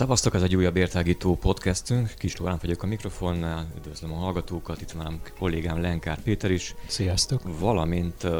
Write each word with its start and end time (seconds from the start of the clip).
Szavaztok, 0.00 0.34
ez 0.34 0.42
egy 0.42 0.56
újabb 0.56 0.76
értágító 0.76 1.36
podcastünk. 1.36 2.14
Kis 2.18 2.36
Lórán 2.36 2.58
vagyok 2.60 2.82
a 2.82 2.86
mikrofonnál, 2.86 3.66
üdvözlöm 3.76 4.12
a 4.12 4.16
hallgatókat, 4.16 4.80
itt 4.80 4.90
van 4.90 5.06
a 5.06 5.30
kollégám 5.38 5.80
Lenkár 5.80 6.22
Péter 6.22 6.50
is. 6.50 6.74
Sziasztok! 6.86 7.58
Valamint 7.58 8.24
uh, 8.24 8.32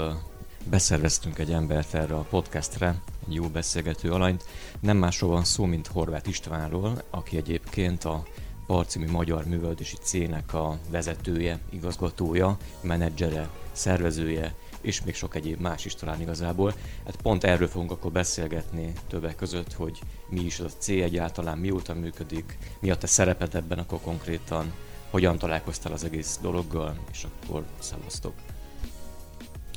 beszerveztünk 0.71 1.39
egy 1.39 1.53
embert 1.53 1.95
erre 1.95 2.15
a 2.15 2.27
podcastre, 2.31 3.03
egy 3.27 3.35
jó 3.35 3.49
beszélgető 3.49 4.13
alanyt. 4.13 4.45
Nem 4.81 4.97
másról 4.97 5.31
van 5.31 5.45
szó, 5.45 5.65
mint 5.65 5.87
Horváth 5.87 6.29
Istvánról, 6.29 7.03
aki 7.11 7.37
egyébként 7.37 8.05
a 8.05 8.23
Parcimi 8.71 9.07
Magyar 9.07 9.45
Műveldési 9.45 9.97
Cének 10.03 10.55
a 10.55 10.79
vezetője, 10.91 11.59
igazgatója, 11.71 12.57
menedzsere, 12.81 13.51
szervezője, 13.73 14.55
és 14.81 15.03
még 15.03 15.15
sok 15.15 15.35
egyéb 15.35 15.61
más 15.61 15.85
is 15.85 15.95
talán 15.95 16.21
igazából. 16.21 16.75
Hát 17.05 17.17
pont 17.23 17.45
erről 17.45 17.69
fogunk 17.69 17.91
akkor 17.91 18.13
beszélgetni 18.13 18.93
többek 19.09 19.35
között, 19.35 19.73
hogy 19.73 19.99
mi 20.29 20.41
is 20.41 20.61
az 20.61 20.75
a 20.75 20.79
cél 20.79 21.03
egyáltalán, 21.03 21.59
mióta 21.59 21.95
működik, 21.95 22.59
mi 22.81 22.91
a 22.91 22.97
te 22.97 23.07
szereped 23.07 23.55
ebben 23.55 23.79
akkor 23.79 24.01
konkrétan, 24.01 24.73
hogyan 25.11 25.39
találkoztál 25.39 25.93
az 25.93 26.05
egész 26.05 26.39
dologgal, 26.43 26.99
és 27.13 27.25
akkor 27.25 27.65
szavaztok. 27.79 28.35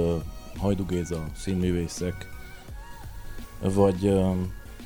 Hajdu 0.58 0.86
Géza, 0.86 1.26
színművészek, 1.36 2.30
vagy 3.62 4.14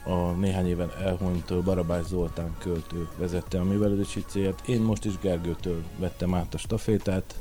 a 0.06 0.32
néhány 0.32 0.68
éven 0.68 0.92
elhunyt 1.04 1.64
Barabás 1.64 2.06
Zoltán 2.06 2.56
költő 2.60 3.08
vezette 3.18 3.60
a 3.60 3.64
művelődési 3.64 4.24
célt. 4.28 4.68
Én 4.68 4.82
most 4.82 5.06
is 5.06 5.20
Gergőtől 5.20 5.84
vettem 5.98 6.34
át 6.34 6.54
a 6.54 6.58
stafétát, 6.58 7.36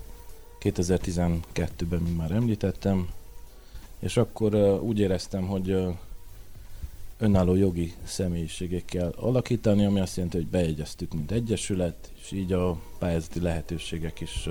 2012-ben, 0.61 2.01
mint 2.01 2.17
már 2.17 2.31
említettem, 2.31 3.09
és 3.99 4.17
akkor 4.17 4.55
úgy 4.83 4.99
éreztem, 4.99 5.47
hogy 5.47 5.77
önálló 7.19 7.55
jogi 7.55 7.95
személyiségek 8.05 8.85
kell 8.85 9.15
alakítani, 9.17 9.85
ami 9.85 10.01
azt 10.01 10.17
jelenti, 10.17 10.37
hogy 10.37 10.47
bejegyeztük, 10.47 11.13
mint 11.15 11.31
egyesület, 11.31 12.11
és 12.21 12.33
így 12.33 12.53
a 12.53 12.81
pályázati 12.99 13.41
lehetőségek 13.41 14.21
is 14.21 14.49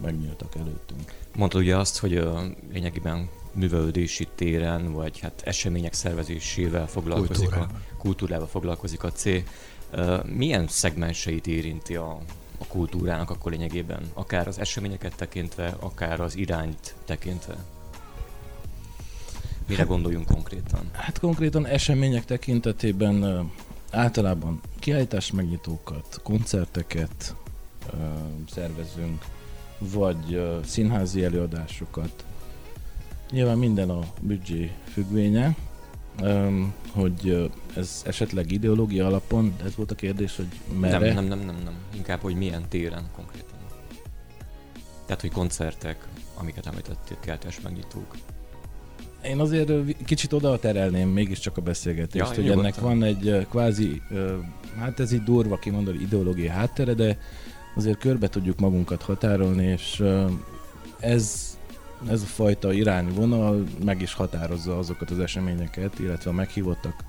megnyíltak 0.00 0.54
előttünk. 0.54 1.14
Mondtad 1.36 1.60
ugye 1.60 1.76
azt, 1.76 1.98
hogy 1.98 2.22
lényegében 2.72 3.28
művelődési 3.52 4.28
téren, 4.34 4.92
vagy 4.92 5.18
hát 5.18 5.42
események 5.44 5.92
szervezésével 5.92 6.86
foglalkozik, 6.86 7.36
kultúrával. 7.36 7.68
a, 7.92 7.96
kultúrával 7.96 8.46
foglalkozik 8.46 9.02
a 9.02 9.12
C. 9.12 9.24
Milyen 10.24 10.68
szegmenseit 10.68 11.46
érinti 11.46 11.96
a 11.96 12.18
a 12.58 12.66
kultúrának 12.66 13.30
akkor 13.30 13.52
lényegében, 13.52 14.10
akár 14.14 14.48
az 14.48 14.58
eseményeket 14.58 15.16
tekintve, 15.16 15.76
akár 15.78 16.20
az 16.20 16.36
irányt 16.36 16.94
tekintve? 17.04 17.56
Mire 19.66 19.80
hát, 19.80 19.88
gondoljunk 19.88 20.26
konkrétan? 20.26 20.90
Hát 20.92 21.18
konkrétan 21.18 21.66
események 21.66 22.24
tekintetében 22.24 23.50
általában 23.90 24.60
kiállítás 24.78 25.30
megnyitókat, 25.30 26.20
koncerteket 26.22 27.34
szervezünk, 28.50 29.24
vagy 29.78 30.40
színházi 30.64 31.24
előadásokat. 31.24 32.24
Nyilván 33.30 33.58
minden 33.58 33.90
a 33.90 34.00
büdzsé 34.20 34.70
függvénye, 34.92 35.56
hogy 36.92 37.50
ez 37.76 38.02
esetleg 38.06 38.52
ideológia 38.52 39.06
alapon, 39.06 39.54
ez 39.64 39.76
volt 39.76 39.90
a 39.90 39.94
kérdés, 39.94 40.36
hogy 40.36 40.46
merre? 40.80 40.98
Nem, 40.98 41.14
nem, 41.14 41.38
nem, 41.38 41.46
nem, 41.46 41.62
nem. 41.64 41.74
Inkább, 41.94 42.20
hogy 42.20 42.34
milyen 42.34 42.68
téren 42.68 43.10
konkrétan. 43.16 43.58
Tehát, 45.06 45.20
hogy 45.20 45.30
koncertek, 45.32 46.08
amiket 46.34 46.66
említettél, 46.66 47.16
keltes 47.20 47.60
megnyitók. 47.60 48.16
Én 49.22 49.38
azért 49.38 49.72
kicsit 50.04 50.32
oda 50.32 50.58
terelném 50.58 51.08
mégiscsak 51.08 51.56
a 51.56 51.60
beszélgetést, 51.60 52.24
ja, 52.24 52.34
hogy 52.34 52.44
nyugodtan. 52.44 52.64
ennek 52.64 52.80
van 52.80 53.02
egy 53.02 53.46
kvázi, 53.50 54.02
hát 54.78 55.00
ez 55.00 55.12
így 55.12 55.22
durva 55.22 55.56
kimondani, 55.56 55.98
ideológiai 55.98 56.48
háttere, 56.48 56.94
de 56.94 57.18
azért 57.76 57.98
körbe 57.98 58.28
tudjuk 58.28 58.58
magunkat 58.58 59.02
határolni, 59.02 59.64
és 59.64 60.02
ez 61.00 61.57
ez 62.06 62.22
a 62.22 62.26
fajta 62.26 62.72
irányvonal 62.72 63.64
meg 63.84 64.02
is 64.02 64.14
határozza 64.14 64.78
azokat 64.78 65.10
az 65.10 65.18
eseményeket, 65.18 65.98
illetve 65.98 66.30
a 66.30 66.32
meghívottak, 66.32 67.04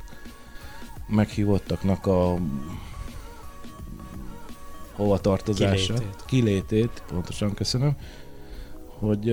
meghívottaknak 1.07 2.05
a 2.05 2.37
hova 4.91 5.19
tartozását, 5.19 5.97
kilétét. 5.97 6.25
kilétét, 6.25 7.03
pontosan 7.07 7.53
köszönöm, 7.53 7.95
hogy 8.99 9.27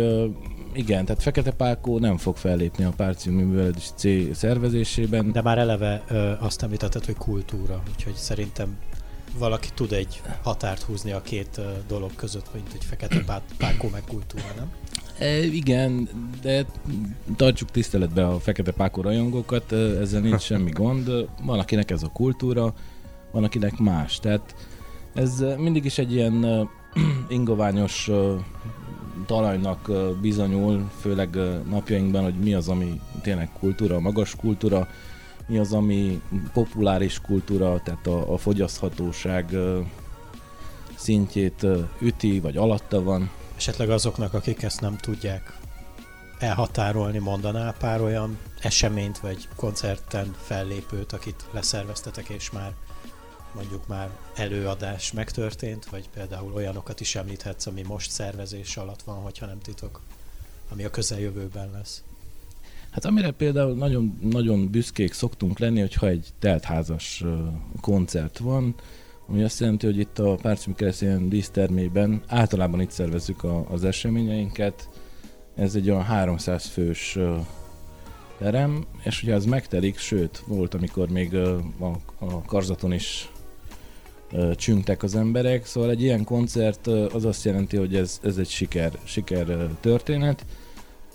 igen, 0.72 1.04
tehát 1.04 1.22
Fekete 1.22 1.50
Pálkó 1.50 1.98
nem 1.98 2.16
fog 2.16 2.36
fellépni 2.36 2.84
a 2.84 2.92
Párcium 2.96 3.34
Művelődési 3.34 3.90
C 3.96 4.36
szervezésében. 4.36 5.32
De 5.32 5.42
már 5.42 5.58
eleve 5.58 6.04
ö, 6.08 6.32
azt 6.38 6.62
említetted, 6.62 7.04
hogy 7.04 7.16
kultúra, 7.16 7.82
úgyhogy 7.94 8.14
szerintem 8.14 8.78
valaki 9.38 9.68
tud 9.74 9.92
egy 9.92 10.22
határt 10.42 10.82
húzni 10.82 11.12
a 11.12 11.22
két 11.22 11.60
dolog 11.88 12.14
között, 12.14 12.54
mint 12.54 12.72
egy 12.74 12.84
Fekete 12.84 13.42
Pálkó 13.58 13.88
meg 13.88 14.02
kultúra, 14.08 14.52
nem? 14.56 14.70
E, 15.18 15.44
igen, 15.44 16.08
de 16.42 16.64
tartsuk 17.36 17.70
tiszteletbe 17.70 18.26
a 18.26 18.38
fekete 18.38 18.72
pákó 18.72 19.00
rajongókat, 19.00 19.72
e, 19.72 19.76
ezzel 19.76 20.20
nincs 20.20 20.42
semmi 20.50 20.70
gond. 20.70 21.28
Van 21.42 21.58
akinek 21.58 21.90
ez 21.90 22.02
a 22.02 22.08
kultúra, 22.08 22.74
van 23.30 23.44
akinek 23.44 23.78
más. 23.78 24.20
Tehát 24.20 24.54
ez 25.14 25.44
mindig 25.58 25.84
is 25.84 25.98
egy 25.98 26.12
ilyen 26.12 26.44
uh, 26.44 26.68
ingoványos 27.38 28.10
talajnak 29.26 29.90
bizonyul, 30.20 30.90
főleg 31.00 31.38
napjainkban, 31.70 32.22
hogy 32.22 32.34
mi 32.34 32.54
az, 32.54 32.68
ami 32.68 33.00
tényleg 33.22 33.50
kultúra, 33.58 34.00
magas 34.00 34.36
kultúra, 34.36 34.88
mi 35.46 35.58
az, 35.58 35.72
ami 35.72 36.20
populáris 36.52 37.20
kultúra, 37.20 37.80
tehát 37.84 38.06
a, 38.06 38.32
a 38.32 38.36
fogyaszthatóság 38.36 39.56
szintjét 40.94 41.66
üti, 42.00 42.40
vagy 42.40 42.56
alatta 42.56 43.02
van. 43.02 43.30
Esetleg 43.56 43.90
azoknak, 43.90 44.34
akik 44.34 44.62
ezt 44.62 44.80
nem 44.80 44.96
tudják 44.96 45.58
elhatárolni, 46.38 47.18
mondanál 47.18 47.74
pár 47.74 48.00
olyan 48.00 48.38
eseményt, 48.60 49.18
vagy 49.18 49.48
koncerten 49.56 50.34
fellépőt, 50.42 51.12
akit 51.12 51.44
leszerveztetek, 51.50 52.28
és 52.28 52.50
már 52.50 52.72
mondjuk 53.54 53.86
már 53.86 54.10
előadás 54.34 55.12
megtörtént, 55.12 55.86
vagy 55.86 56.08
például 56.08 56.52
olyanokat 56.52 57.00
is 57.00 57.14
említhetsz, 57.14 57.66
ami 57.66 57.82
most 57.82 58.10
szervezés 58.10 58.76
alatt 58.76 59.02
van, 59.02 59.16
hogyha 59.16 59.46
nem 59.46 59.60
titok, 59.60 60.00
ami 60.70 60.84
a 60.84 60.90
közeljövőben 60.90 61.70
lesz. 61.70 62.02
Hát 62.90 63.04
amire 63.04 63.30
például 63.30 63.74
nagyon, 63.74 64.18
nagyon 64.22 64.70
büszkék 64.70 65.12
szoktunk 65.12 65.58
lenni, 65.58 65.80
hogyha 65.80 66.06
egy 66.06 66.28
teltházas 66.38 67.24
koncert 67.80 68.38
van, 68.38 68.74
ami 69.28 69.42
azt 69.42 69.60
jelenti, 69.60 69.86
hogy 69.86 69.98
itt 69.98 70.18
a 70.18 70.34
Párcimi 70.34 70.74
Keresztény 70.74 71.28
dísztermében 71.28 72.22
általában 72.26 72.80
itt 72.80 72.90
szervezzük 72.90 73.44
a, 73.44 73.70
az 73.70 73.84
eseményeinket. 73.84 74.88
Ez 75.54 75.74
egy 75.74 75.90
olyan 75.90 76.02
300 76.02 76.66
fős 76.66 77.18
terem, 78.38 78.84
és 79.02 79.22
ugye 79.22 79.34
az 79.34 79.44
megtelik, 79.44 79.98
sőt, 79.98 80.42
volt, 80.46 80.74
amikor 80.74 81.08
még 81.08 81.34
a, 81.34 81.60
a 82.18 82.42
karzaton 82.46 82.92
is 82.92 83.30
csüngtek 84.54 85.02
az 85.02 85.14
emberek, 85.14 85.66
szóval 85.66 85.90
egy 85.90 86.02
ilyen 86.02 86.24
koncert 86.24 86.86
az 86.86 87.24
azt 87.24 87.44
jelenti, 87.44 87.76
hogy 87.76 87.96
ez, 87.96 88.20
ez 88.22 88.36
egy 88.36 88.48
siker, 88.48 88.98
siker 89.04 89.68
történet. 89.80 90.44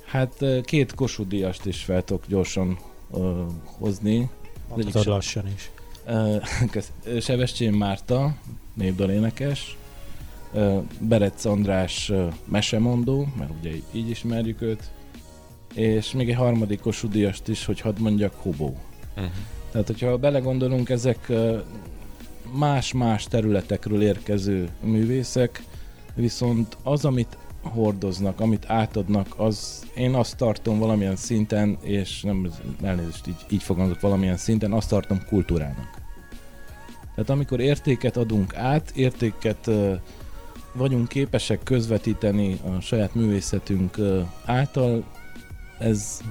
Hát 0.05 0.45
két 0.63 0.93
Kossuth 0.93 1.65
is 1.67 1.83
fel 1.83 2.03
tudok 2.03 2.27
gyorsan 2.27 2.77
hozni. 3.63 4.29
Mondhatod 4.69 5.05
lassan 5.05 5.47
is. 5.55 5.71
Sebestyén 7.21 7.73
Márta, 7.73 8.35
népdalénekes, 8.73 9.77
Berec 10.99 11.45
András 11.45 12.11
mesemondó, 12.45 13.27
mert 13.37 13.51
ugye 13.59 13.71
így 13.91 14.09
ismerjük 14.09 14.61
őt, 14.61 14.91
és 15.73 16.11
még 16.11 16.29
egy 16.29 16.35
harmadik 16.35 16.79
Kossuth 16.79 17.49
is, 17.49 17.65
hogy 17.65 17.81
hadd 17.81 17.99
mondjak, 17.99 18.33
Hobó. 18.35 18.77
Uh-huh. 19.15 19.31
Tehát, 19.71 19.87
hogyha 19.87 20.17
belegondolunk, 20.17 20.89
ezek 20.89 21.31
más-más 22.51 23.25
területekről 23.25 24.01
érkező 24.01 24.69
művészek, 24.81 25.63
viszont 26.15 26.77
az, 26.83 27.05
amit 27.05 27.37
hordoznak, 27.63 28.39
amit 28.39 28.69
átadnak, 28.69 29.27
az 29.37 29.85
én 29.95 30.13
azt 30.13 30.37
tartom 30.37 30.79
valamilyen 30.79 31.15
szinten, 31.15 31.77
és 31.81 32.21
nem 32.21 32.51
elnézést 32.81 33.27
így, 33.27 33.45
így 33.49 33.63
fogalmazok 33.63 34.01
valamilyen 34.01 34.37
szinten, 34.37 34.71
azt 34.71 34.89
tartom 34.89 35.25
kultúrának. 35.27 35.99
Tehát 37.15 37.29
amikor 37.29 37.59
értéket 37.59 38.17
adunk 38.17 38.55
át, 38.55 38.91
értéket 38.95 39.69
vagyunk 40.73 41.07
képesek 41.07 41.63
közvetíteni 41.63 42.59
a 42.63 42.79
saját 42.79 43.15
művészetünk 43.15 43.97
által, 44.45 45.03
ez... 45.79 46.21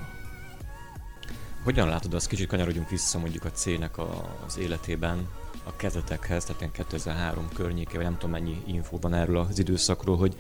Hogyan 1.65 1.89
látod, 1.89 2.15
azt 2.15 2.29
kicsit 2.29 2.49
kanyarodjunk 2.49 2.89
vissza 2.89 3.19
mondjuk 3.19 3.45
a 3.45 3.51
cének 3.51 3.99
az 4.47 4.59
életében, 4.59 5.29
a 5.65 5.77
kezetekhez, 5.77 6.45
tehát 6.45 6.73
2003 6.73 7.49
környéke, 7.55 7.95
vagy 7.95 8.05
nem 8.05 8.19
tudom 8.19 8.31
mennyi 8.31 8.63
infó 8.67 8.99
van 9.01 9.15
erről 9.15 9.39
az 9.39 9.59
időszakról, 9.59 10.17
hogy 10.17 10.37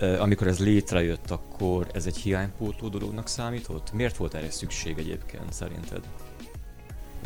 amikor 0.00 0.46
ez 0.46 0.58
létrejött, 0.58 1.30
akkor 1.30 1.86
ez 1.92 2.06
egy 2.06 2.16
hiánypótló 2.16 2.88
dolognak 2.88 3.28
számított? 3.28 3.92
Miért 3.92 4.16
volt 4.16 4.34
erre 4.34 4.50
szükség 4.50 4.98
egyébként 4.98 5.52
szerinted? 5.52 6.00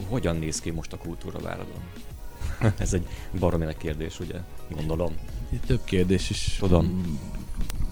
Hogyan 0.08 0.36
néz 0.36 0.60
ki 0.60 0.70
most 0.70 0.92
a 0.92 0.96
kultúra 0.96 1.38
váradon? 1.38 1.82
ez 2.78 2.92
egy 2.92 3.06
baromi 3.38 3.66
kérdés, 3.78 4.20
ugye? 4.20 4.38
Gondolom. 4.70 5.14
Itt 5.48 5.64
több 5.64 5.84
kérdés 5.84 6.30
is. 6.30 6.56
Tudom. 6.58 7.18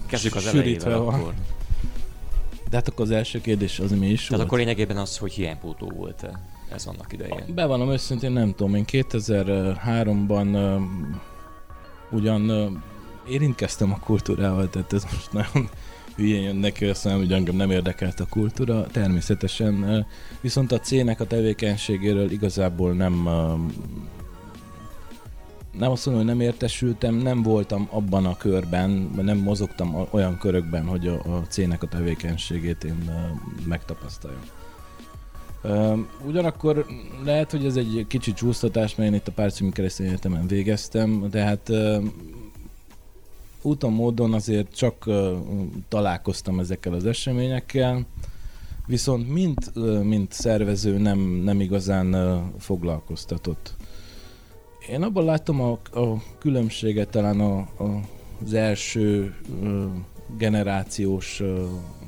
Kezdjük 0.05 0.35
az 0.35 0.45
elejével 0.45 0.99
van. 0.99 1.13
akkor. 1.13 1.33
De 2.69 2.75
hát 2.75 2.87
akkor 2.87 3.05
az 3.05 3.11
első 3.11 3.41
kérdés 3.41 3.79
az 3.79 3.91
mi 3.91 4.07
is 4.07 4.19
Tehát 4.19 4.29
volt? 4.29 4.41
akkor 4.41 4.57
lényegében 4.57 4.97
az, 4.97 5.17
hogy 5.17 5.33
hiánypótló 5.33 5.91
volt-e 5.95 6.39
ez 6.71 6.85
annak 6.85 7.13
idején? 7.13 7.43
Bevallom 7.55 7.91
őszintén, 7.91 8.31
nem 8.31 8.53
tudom. 8.53 8.75
Én 8.75 8.85
2003-ban 8.87 10.75
uh, 10.75 10.81
ugyan 12.11 12.49
uh, 12.49 12.71
érintkeztem 13.27 13.91
a 13.91 13.99
kultúrával, 13.99 14.69
tehát 14.69 14.93
ez 14.93 15.03
most 15.03 15.33
nagyon 15.33 15.69
hülyén 16.15 16.41
jön 16.41 16.55
neki, 16.55 16.85
azt 16.85 17.03
mondom, 17.03 17.23
hogy 17.23 17.33
engem 17.33 17.55
nem 17.55 17.71
érdekelt 17.71 18.19
a 18.19 18.25
kultúra, 18.29 18.87
természetesen. 18.87 20.05
Viszont 20.41 20.71
a 20.71 20.79
cének 20.79 21.19
a 21.19 21.27
tevékenységéről 21.27 22.31
igazából 22.31 22.93
nem 22.93 23.27
nem 25.77 25.91
azt 25.91 26.05
mondom, 26.05 26.25
hogy 26.25 26.35
nem 26.35 26.45
értesültem, 26.45 27.15
nem 27.15 27.41
voltam 27.41 27.87
abban 27.91 28.25
a 28.25 28.37
körben, 28.37 28.89
nem 29.21 29.37
mozogtam 29.37 30.07
olyan 30.11 30.37
körökben, 30.37 30.85
hogy 30.85 31.07
a, 31.07 31.13
a 31.13 31.41
cének 31.49 31.83
a 31.83 31.87
tevékenységét 31.87 32.83
én 32.83 33.11
megtapasztaljam. 33.67 34.41
ugyanakkor 36.25 36.85
lehet, 37.23 37.51
hogy 37.51 37.65
ez 37.65 37.75
egy 37.75 38.05
kicsit 38.07 38.35
csúsztatás, 38.35 38.95
mert 38.95 39.09
én 39.09 39.15
itt 39.15 39.27
a 39.27 39.31
Párcimi 39.31 39.71
Keresztény 39.71 40.07
Egyetemen 40.07 40.47
végeztem, 40.47 41.27
de 41.29 41.43
hát 41.43 41.71
úton 43.65 43.93
módon 43.93 44.33
azért 44.33 44.75
csak 44.75 45.09
találkoztam 45.87 46.59
ezekkel 46.59 46.93
az 46.93 47.05
eseményekkel, 47.05 48.05
viszont 48.87 49.29
mint, 49.29 49.75
mint 50.03 50.31
szervező 50.31 50.97
nem, 50.97 51.19
nem 51.19 51.59
igazán 51.59 52.41
foglalkoztatott. 52.59 53.75
Én 54.89 55.03
abban 55.03 55.25
látom 55.25 55.61
a, 55.61 55.71
a 55.99 56.23
különbséget 56.39 57.09
talán 57.09 57.39
a, 57.39 57.57
a, 57.57 57.99
az 58.43 58.53
első 58.53 59.35
generációs 60.37 61.41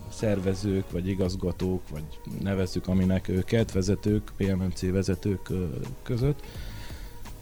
szervezők, 0.10 0.92
vagy 0.92 1.08
igazgatók, 1.08 1.82
vagy 1.90 2.04
nevezzük 2.42 2.88
aminek 2.88 3.28
őket, 3.28 3.72
vezetők, 3.72 4.32
PMMC 4.38 4.92
vezetők 4.92 5.50
között, 6.04 6.40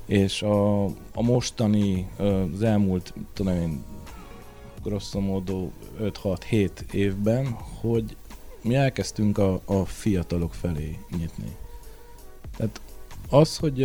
és 0.05 0.41
a, 0.41 0.83
a 1.13 1.21
mostani, 1.21 2.07
az 2.53 2.61
elmúlt, 2.61 3.13
tudom 3.33 3.53
én, 3.53 3.83
grosso 4.83 5.19
modo 5.19 5.69
5-6-7 6.01 6.69
évben, 6.91 7.45
hogy 7.81 8.15
mi 8.61 8.75
elkezdtünk 8.75 9.37
a, 9.37 9.61
a 9.65 9.85
fiatalok 9.85 10.53
felé 10.53 10.97
nyitni. 11.17 11.55
Tehát 12.57 12.81
az, 13.29 13.57
hogy 13.57 13.81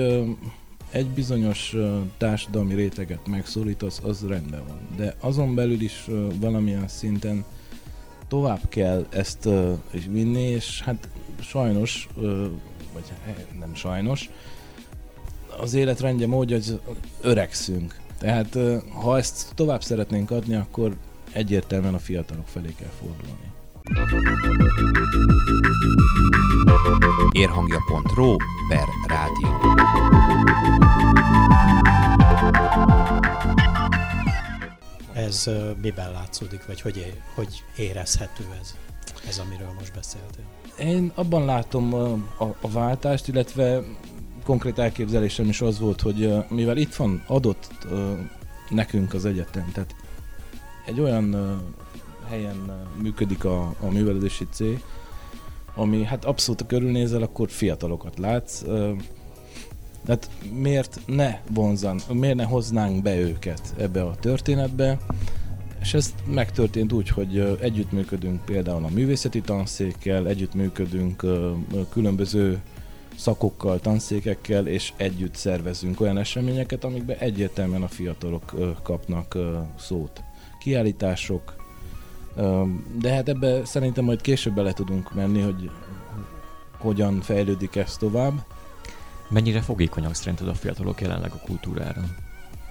egy 0.90 1.06
bizonyos 1.06 1.76
társadalmi 2.16 2.75
réteget 2.75 3.26
megszólítasz, 3.26 4.00
az 4.04 4.26
rendben 4.26 4.62
van. 4.66 4.78
De 4.96 5.16
azon 5.20 5.54
belül 5.54 5.80
is 5.80 6.04
valamilyen 6.40 6.88
szinten 6.88 7.44
tovább 8.28 8.68
kell 8.68 9.06
ezt 9.11 9.49
vinni, 10.08 10.42
és 10.42 10.82
hát 10.82 11.08
sajnos, 11.40 12.08
vagy 12.92 13.12
nem 13.58 13.75
sajnos, 13.75 14.30
az 15.61 15.75
életrendje 15.75 16.26
módja, 16.26 16.56
hogy 16.56 16.80
öregszünk. 17.20 18.00
Tehát 18.18 18.58
ha 19.02 19.16
ezt 19.16 19.52
tovább 19.54 19.82
szeretnénk 19.82 20.30
adni, 20.30 20.54
akkor 20.54 20.96
egyértelműen 21.32 21.94
a 21.94 21.98
fiatalok 21.98 22.46
felé 22.46 22.75
kell 22.78 22.90
fordulni. 22.98 23.52
Érhangja.ro 27.32 28.37
per 28.68 28.84
rádió. 29.06 29.76
Ez 35.12 35.50
miben 35.82 36.12
látszódik, 36.12 36.66
vagy 36.66 36.80
hogy, 36.80 37.14
hogy 37.34 37.64
érezhető 37.76 38.44
ez, 38.60 38.76
ez, 39.28 39.38
amiről 39.38 39.72
most 39.78 39.92
beszéltél? 39.94 40.44
Én 40.78 41.12
abban 41.14 41.44
látom 41.44 41.94
a, 41.94 42.12
a, 42.44 42.56
a 42.60 42.70
váltást, 42.70 43.28
illetve 43.28 43.82
konkrét 44.49 44.78
elképzelésem 44.78 45.49
is 45.49 45.61
az 45.61 45.78
volt, 45.78 46.00
hogy 46.00 46.35
mivel 46.49 46.76
itt 46.76 46.95
van 46.95 47.23
adott 47.26 47.87
nekünk 48.69 49.14
az 49.14 49.25
egyetem, 49.25 49.71
tehát 49.73 49.95
egy 50.87 51.00
olyan 51.00 51.37
helyen 52.28 52.87
működik 53.02 53.45
a, 53.45 53.75
a 53.81 53.90
művelődési 53.90 54.47
cég, 54.50 54.83
ami 55.75 56.05
hát 56.05 56.25
abszolút 56.25 56.61
a 56.61 56.67
körülnézel, 56.67 57.23
akkor 57.23 57.50
fiatalokat 57.50 58.19
látsz. 58.19 58.62
Tehát 60.05 60.31
miért 60.52 61.00
ne 61.07 61.40
vonzan, 61.50 62.00
miért 62.12 62.37
ne 62.37 62.45
hoznánk 62.45 63.02
be 63.02 63.19
őket 63.19 63.75
ebbe 63.78 64.02
a 64.02 64.17
történetbe, 64.17 64.99
és 65.81 65.95
ez 65.95 66.14
megtörtént 66.26 66.93
úgy, 66.93 67.09
hogy 67.09 67.59
együttműködünk 67.61 68.45
például 68.45 68.85
a 68.85 68.90
művészeti 68.95 69.40
tanszékkel, 69.40 70.26
együttműködünk 70.28 71.25
különböző 71.90 72.61
szakokkal, 73.18 73.80
tanszékekkel, 73.80 74.66
és 74.66 74.92
együtt 74.96 75.34
szervezünk 75.34 76.00
olyan 76.00 76.18
eseményeket, 76.18 76.84
amikben 76.84 77.16
egyértelműen 77.16 77.82
a 77.82 77.88
fiatalok 77.88 78.54
kapnak 78.82 79.38
szót. 79.78 80.22
Kiállítások, 80.60 81.56
de 83.00 83.12
hát 83.12 83.28
ebbe 83.28 83.64
szerintem 83.64 84.04
majd 84.04 84.20
később 84.20 84.54
bele 84.54 84.72
tudunk 84.72 85.14
menni, 85.14 85.40
hogy 85.40 85.70
hogyan 86.78 87.20
fejlődik 87.20 87.76
ez 87.76 87.96
tovább. 87.96 88.44
Mennyire 89.28 89.60
fogékonyak 89.60 90.14
szerinted 90.14 90.48
a 90.48 90.54
fiatalok 90.54 91.00
jelenleg 91.00 91.32
a 91.32 91.40
kultúrára? 91.46 92.04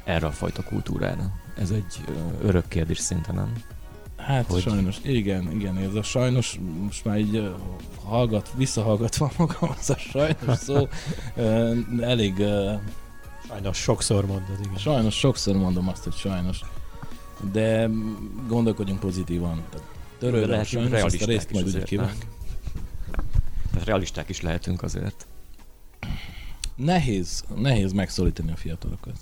erre 0.08 0.28
a 0.28 0.32
fajta 0.32 0.64
kultúrára? 0.64 1.32
Ez 1.58 1.72
egy 1.72 2.02
örök 2.42 2.68
kérdés 2.68 2.98
szinte, 2.98 3.32
nem? 3.32 3.54
Hát 4.28 4.46
hogy... 4.48 4.62
sajnos, 4.62 4.98
igen, 5.04 5.52
igen, 5.52 5.78
ez 5.78 5.96
a 5.96 6.04
sajnos, 6.04 6.60
most 6.84 7.06
már 7.06 7.20
így 7.20 7.52
hallgat, 8.04 8.52
visszahallgatva 8.56 9.32
magam, 9.38 9.70
az 9.80 9.90
a 9.90 9.98
sajnos 9.98 10.58
szó 10.58 10.88
elég... 12.02 12.44
Sajnos 13.48 13.78
sokszor 13.78 14.26
mondod, 14.26 14.60
igen. 14.64 14.78
Sajnos 14.78 15.18
sokszor 15.18 15.56
mondom 15.56 15.88
azt, 15.88 16.04
hogy 16.04 16.14
sajnos. 16.14 16.62
De 17.52 17.90
gondolkodjunk 18.48 19.00
pozitívan. 19.00 19.64
Törőre, 20.18 20.64
sajnos 20.64 21.02
azt 21.02 21.22
a 21.22 21.26
részt 21.26 21.52
majd 21.52 21.66
úgy 21.66 21.84
kívánk. 21.84 22.26
Tehát 23.72 23.88
realisták 23.88 24.30
is 24.30 24.42
lehetünk 24.42 24.84
azért. 24.84 25.26
Nehéz, 26.76 27.44
nehéz 27.56 27.92
megszólítani 27.92 28.52
a 28.52 28.56
fiatalokat. 28.56 29.18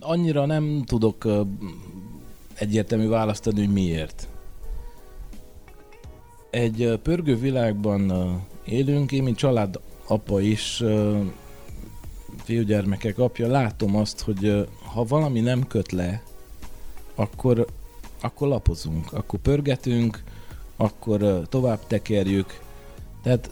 Annyira 0.00 0.46
nem 0.46 0.82
tudok 0.86 1.28
egyértelmű 2.54 3.08
választ 3.08 3.46
adni, 3.46 3.64
hogy 3.64 3.72
miért. 3.72 4.28
Egy 6.50 6.98
pörgő 7.02 7.36
világban 7.36 8.12
élünk, 8.64 9.12
én, 9.12 9.22
mint 9.22 9.36
család 9.36 9.80
apa 10.06 10.40
is, 10.40 10.82
fiúgyermekek 12.42 13.18
apja, 13.18 13.48
látom 13.48 13.96
azt, 13.96 14.20
hogy 14.20 14.68
ha 14.92 15.04
valami 15.04 15.40
nem 15.40 15.66
köt 15.66 15.92
le, 15.92 16.22
akkor, 17.14 17.66
akkor 18.20 18.48
lapozunk, 18.48 19.12
akkor 19.12 19.40
pörgetünk, 19.40 20.22
akkor 20.76 21.46
tovább 21.48 21.86
tekerjük. 21.86 22.60
Tehát 23.22 23.50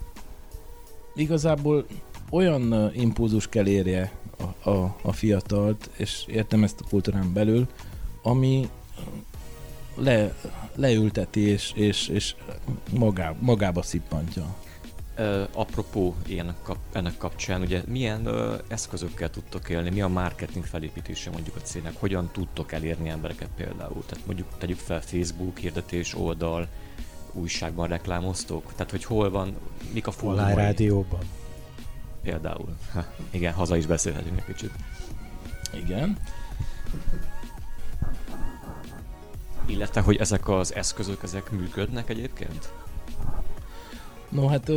igazából 1.15 1.87
olyan 2.31 2.91
impulzus 2.95 3.49
kell 3.49 3.67
érje 3.67 4.18
a, 4.38 4.71
a, 4.71 4.97
a 5.02 5.12
fiatalt, 5.12 5.90
és 5.97 6.25
értem 6.26 6.64
ezt 6.64 6.80
a 6.80 6.88
kultúrán 6.88 7.33
belül, 7.33 7.66
ami 8.23 8.68
le, 9.95 10.35
leülteti 10.75 11.40
és, 11.40 11.73
és, 11.75 12.09
és 12.09 12.35
magá, 12.90 13.35
magába 13.40 13.83
szippantja. 13.83 14.57
Uh, 15.18 15.42
apropó 15.52 16.14
ilyen 16.26 16.54
kap, 16.62 16.76
ennek 16.92 17.16
kapcsán, 17.16 17.61
ugye 17.61 17.83
milyen 17.87 18.26
uh, 18.26 18.59
eszközökkel 18.68 19.30
tudtok 19.30 19.68
élni, 19.68 19.90
mi 19.90 20.00
a 20.00 20.09
marketing 20.09 20.64
felépítése 20.64 21.30
mondjuk 21.30 21.57
a 21.57 21.61
cégnek, 21.61 21.97
hogyan 21.97 22.30
tudtok 22.33 22.73
elérni 22.73 23.09
embereket 23.09 23.49
például, 23.57 24.04
tehát 24.07 24.26
mondjuk 24.26 24.49
tegyük 24.59 24.78
fel 24.78 25.00
Facebook 25.00 25.59
hirdetés 25.59 26.14
oldal, 26.14 26.68
újságban 27.33 27.88
reklámoztok, 27.88 28.73
tehát 28.73 28.90
hogy 28.90 29.04
hol 29.04 29.30
van, 29.30 29.57
mik 29.92 30.07
a 30.07 30.11
fórumai. 30.11 30.54
rádióban. 30.54 31.21
Például. 32.28 32.76
Ha, 32.92 33.04
igen, 33.30 33.52
haza 33.52 33.76
is 33.76 33.87
beszélhetünk 33.87 34.38
egy 34.38 34.44
kicsit. 34.44 34.70
Igen. 35.75 36.18
Illetve, 39.66 40.00
hogy 40.00 40.16
ezek 40.16 40.49
az 40.49 40.75
eszközök, 40.75 41.23
ezek 41.23 41.50
működnek 41.50 42.08
egyébként? 42.08 42.73
No 44.28 44.47
hát, 44.47 44.70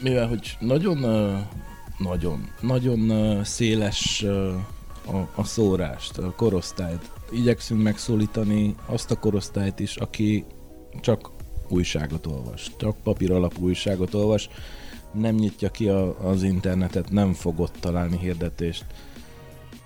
mivel 0.00 0.28
hogy 0.28 0.56
nagyon, 0.60 0.98
nagyon, 1.98 2.50
nagyon 2.60 3.44
széles 3.44 4.22
a, 5.06 5.16
a 5.34 5.44
szórást, 5.44 6.18
a 6.18 6.32
korosztályt, 6.36 7.10
igyekszünk 7.30 7.82
megszólítani 7.82 8.74
azt 8.86 9.10
a 9.10 9.18
korosztályt 9.18 9.80
is, 9.80 9.96
aki 9.96 10.44
csak 11.00 11.30
újságot 11.68 12.26
olvas, 12.26 12.70
csak 12.76 12.96
papír 13.02 13.32
alapú 13.32 13.62
újságot 13.62 14.14
olvas, 14.14 14.48
nem 15.14 15.34
nyitja 15.34 15.70
ki 15.70 15.88
a, 15.88 16.28
az 16.28 16.42
internetet, 16.42 17.10
nem 17.10 17.32
fog 17.32 17.60
ott 17.60 17.76
találni 17.80 18.18
hirdetést. 18.18 18.84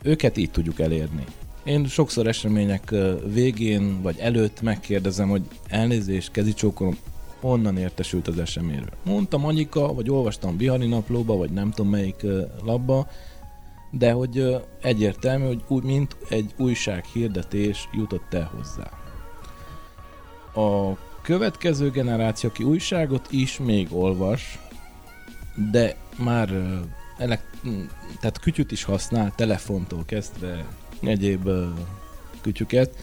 Őket 0.02 0.36
így 0.36 0.50
tudjuk 0.50 0.80
elérni. 0.80 1.24
Én 1.64 1.86
sokszor 1.86 2.26
események 2.26 2.94
végén 3.32 4.02
vagy 4.02 4.18
előtt 4.18 4.60
megkérdezem, 4.60 5.28
hogy 5.28 5.42
elnézést, 5.68 6.30
kezicsókolom, 6.30 6.96
honnan 7.40 7.76
értesült 7.76 8.28
az 8.28 8.38
eseményről. 8.38 8.96
Mondtam 9.04 9.44
Anyika, 9.44 9.94
vagy 9.94 10.10
olvastam 10.10 10.56
Bihari 10.56 10.86
naplóba, 10.86 11.36
vagy 11.36 11.50
nem 11.50 11.70
tudom 11.70 11.90
melyik 11.90 12.26
labba, 12.64 13.06
de 13.90 14.12
hogy 14.12 14.56
egyértelmű, 14.82 15.46
hogy 15.46 15.62
úgy, 15.68 15.82
mint 15.82 16.16
egy 16.28 16.54
újság 16.56 17.04
hirdetés 17.04 17.88
jutott 17.92 18.34
el 18.34 18.50
hozzá. 18.56 18.90
A 20.64 20.98
következő 21.22 21.90
generáció, 21.90 22.48
aki 22.48 22.64
újságot 22.64 23.32
is 23.32 23.58
még 23.58 23.88
olvas, 23.90 24.58
de 25.70 25.96
már 26.16 26.50
elek, 27.18 27.42
tehát 28.20 28.40
kütyüt 28.40 28.72
is 28.72 28.84
használ, 28.84 29.32
telefontól 29.34 30.04
kezdve 30.04 30.66
egyéb 31.00 31.48
kütyüket, 32.40 32.96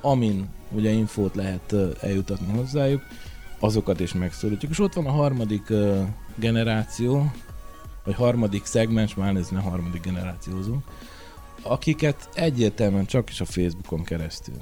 amin 0.00 0.48
ugye 0.70 0.90
infót 0.90 1.34
lehet 1.34 1.74
eljutatni 2.00 2.52
hozzájuk, 2.52 3.02
azokat 3.58 4.00
is 4.00 4.12
megszólítjuk. 4.12 4.70
És 4.70 4.78
ott 4.78 4.92
van 4.92 5.06
a 5.06 5.10
harmadik 5.10 5.72
generáció, 6.34 7.32
vagy 8.04 8.14
harmadik 8.14 8.64
szegmens, 8.64 9.14
már 9.14 9.32
nézni 9.32 9.56
a 9.56 9.60
harmadik 9.60 10.02
generációzunk, 10.02 10.84
akiket 11.62 12.28
egyértelműen 12.34 13.06
csak 13.06 13.30
is 13.30 13.40
a 13.40 13.44
Facebookon 13.44 14.04
keresztül. 14.04 14.56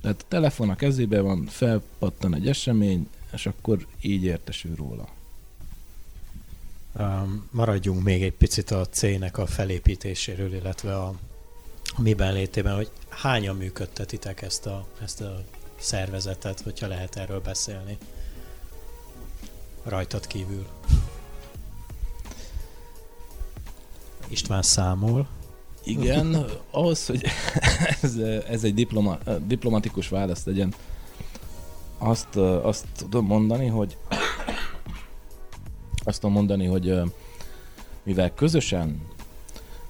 Tehát 0.00 0.22
a 0.22 0.28
telefon 0.28 0.70
a 0.70 0.74
kezébe 0.74 1.20
van, 1.20 1.44
felpattan 1.46 2.34
egy 2.34 2.48
esemény, 2.48 3.08
és 3.32 3.46
akkor 3.46 3.86
így 4.00 4.24
értesül 4.24 4.74
róla. 4.74 5.08
Maradjunk 7.50 8.02
még 8.02 8.22
egy 8.22 8.32
picit 8.32 8.70
a 8.70 8.86
C-nek 8.86 9.38
a 9.38 9.46
felépítéséről, 9.46 10.54
illetve 10.54 10.96
a, 10.96 11.14
a 11.96 12.00
miben 12.00 12.32
létében, 12.32 12.74
hogy 12.74 12.90
hányan 13.08 13.56
működtetitek 13.56 14.42
ezt 14.42 14.66
a, 14.66 14.86
ezt 15.02 15.20
a 15.20 15.44
szervezetet, 15.78 16.60
hogyha 16.60 16.86
lehet 16.86 17.16
erről 17.16 17.40
beszélni 17.40 17.98
rajtad 19.82 20.26
kívül. 20.26 20.66
István 24.28 24.62
számol. 24.62 25.28
Igen, 25.84 26.44
ahhoz, 26.70 27.06
hogy 27.06 27.24
ez, 28.02 28.16
ez 28.48 28.64
egy 28.64 28.74
diploma, 28.74 29.18
diplomatikus 29.46 30.08
válasz 30.08 30.44
legyen, 30.44 30.74
azt, 31.98 32.36
azt 32.62 32.86
tudom 32.96 33.26
mondani, 33.26 33.66
hogy 33.66 33.96
azt 36.04 36.20
tudom 36.20 36.34
mondani, 36.34 36.66
hogy 36.66 37.00
mivel 38.02 38.34
közösen, 38.34 39.02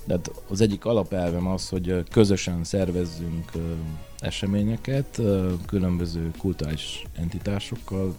de 0.04 0.21
az 0.49 0.61
egyik 0.61 0.85
alapelvem 0.85 1.47
az, 1.47 1.69
hogy 1.69 2.02
közösen 2.11 2.64
szervezzünk 2.64 3.50
eseményeket 4.19 5.21
különböző 5.66 6.31
kulturális 6.38 7.04
entitásokkal, 7.16 8.14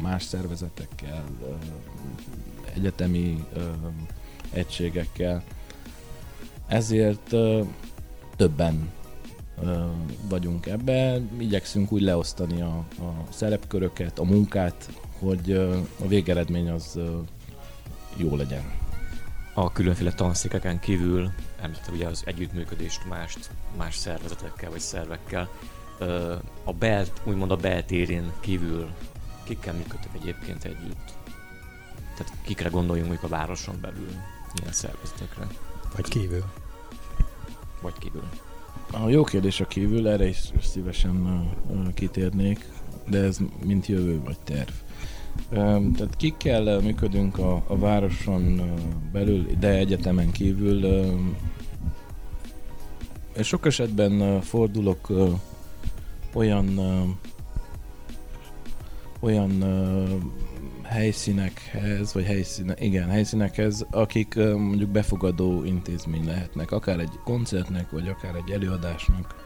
más 0.00 0.22
szervezetekkel, 0.22 1.24
egyetemi 2.74 3.44
egységekkel. 4.50 5.42
Ezért 6.66 7.34
többen 8.36 8.90
vagyunk 10.28 10.66
ebbe, 10.66 11.20
igyekszünk 11.38 11.92
úgy 11.92 12.02
leosztani 12.02 12.60
a, 12.60 12.84
a 12.98 13.24
szerepköröket, 13.30 14.18
a 14.18 14.24
munkát, 14.24 14.90
hogy 15.18 15.52
a 16.00 16.06
végeredmény 16.06 16.70
az 16.70 16.98
jó 18.16 18.36
legyen. 18.36 18.64
A 19.54 19.72
különféle 19.72 20.12
tanszékeken 20.12 20.80
kívül 20.80 21.30
említette 21.60 21.92
ugye 21.92 22.06
az 22.06 22.22
együttműködést 22.26 23.08
más, 23.08 23.36
más 23.76 23.96
szervezetekkel 23.96 24.70
vagy 24.70 24.80
szervekkel. 24.80 25.48
A 26.64 26.72
belt, 26.72 27.20
úgymond 27.24 27.50
a 27.50 27.56
beltérén 27.56 28.32
kívül 28.40 28.88
Kikkel 29.46 29.74
működtek 29.74 30.10
egyébként 30.14 30.64
együtt? 30.64 31.14
Tehát 32.16 32.32
kikre 32.42 32.68
gondoljunk 32.68 33.08
mondjuk 33.08 33.32
a 33.32 33.36
városon 33.36 33.78
belül, 33.80 34.10
ilyen 34.60 34.72
szervezetekre? 34.72 35.46
Vagy 35.94 36.08
kívül. 36.08 36.44
Vagy 37.80 37.98
kívül. 37.98 38.28
A 38.92 39.08
jó 39.08 39.24
kérdés 39.24 39.60
a 39.60 39.66
kívül, 39.66 40.08
erre 40.08 40.26
is 40.26 40.52
szívesen 40.62 41.48
kitérnék, 41.94 42.68
de 43.08 43.18
ez 43.18 43.38
mint 43.64 43.86
jövő 43.86 44.20
vagy 44.20 44.38
terv. 44.38 44.70
Tehát 45.50 46.16
kikkel 46.16 46.80
működünk 46.80 47.38
a, 47.38 47.62
a 47.66 47.78
városon 47.78 48.60
belül, 49.12 49.46
de 49.58 49.68
egyetemen 49.68 50.30
kívül. 50.30 50.84
És 53.36 53.46
sok 53.46 53.66
esetben 53.66 54.40
fordulok 54.40 55.12
olyan 56.32 56.78
olyan 59.20 59.64
helyszínekhez, 60.82 62.12
vagy 62.12 62.24
helyszíne, 62.24 62.74
igen, 62.78 63.08
helyszínekhez, 63.08 63.86
akik 63.90 64.34
mondjuk 64.34 64.90
befogadó 64.90 65.64
intézmény 65.64 66.26
lehetnek, 66.26 66.70
akár 66.70 66.98
egy 66.98 67.18
koncertnek, 67.24 67.90
vagy 67.90 68.08
akár 68.08 68.34
egy 68.34 68.50
előadásnak. 68.50 69.44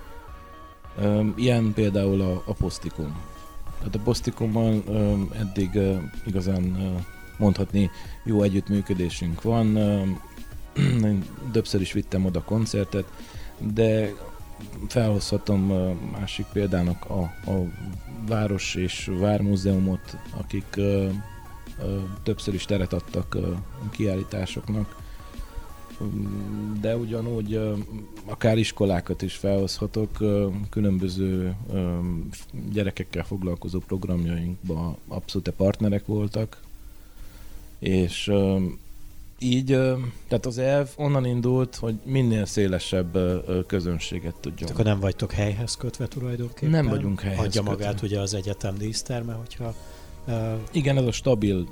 Ilyen 1.37 1.73
például 1.75 2.21
a, 2.21 2.43
a 2.47 2.53
Posztikum. 2.53 3.17
Tehát 3.81 3.95
a 3.95 4.01
Posztikummal 4.05 4.83
um, 4.87 5.31
eddig 5.39 5.79
igazán 6.27 6.97
mondhatni 7.39 7.91
jó 8.25 8.43
együttműködésünk 8.43 9.43
van. 9.43 9.77
Én 11.05 11.25
többször 11.53 11.81
is 11.81 11.93
vittem 11.93 12.25
oda 12.25 12.43
koncertet, 12.43 13.05
de 13.59 14.13
felhozhatom 14.89 15.61
másik 16.13 16.47
példának 16.53 17.05
a, 17.05 17.21
a 17.51 17.65
Város 18.27 18.75
és 18.75 19.11
Vármúzeumot, 19.19 20.17
akik 20.39 20.81
többször 22.23 22.55
is 22.55 22.65
teret 22.65 22.93
adtak 22.93 23.37
kiállításoknak, 23.91 24.97
de 26.81 26.97
ugyanúgy 26.97 27.61
akár 28.25 28.59
iskolákat 28.59 29.23
is 29.23 29.35
felhozhatok, 29.35 30.19
különböző 30.71 31.55
gyerekekkel 32.73 33.25
foglalkozó 33.25 33.79
programjainkban 33.79 34.97
abszolút 35.09 35.51
partnerek 35.51 36.07
voltak, 36.07 36.61
és 37.79 38.33
így, 39.39 39.67
tehát 40.29 40.47
az 40.47 40.59
elv 40.59 40.89
onnan 40.97 41.25
indult, 41.25 41.77
hogy 41.77 41.95
minél 42.05 42.45
szélesebb 42.45 43.19
közönséget 43.67 44.35
tudjon. 44.35 44.69
Hát 44.69 44.71
Akkor 44.71 44.85
nem 44.85 45.01
vagytok 45.01 45.33
helyhez 45.33 45.77
kötve 45.77 46.07
tulajdonképpen? 46.07 46.71
Nem 46.71 46.87
vagyunk 46.87 47.21
helyhez 47.21 47.47
Adja 47.47 47.63
kötve. 47.63 47.77
magát 47.77 48.03
ugye 48.03 48.21
az 48.21 48.35
egyetem 48.35 48.79
díszterme, 48.79 49.33
hogyha 49.33 49.75
Igen, 50.73 50.97
ez 50.97 51.05
a 51.05 51.13
stabil 51.13 51.69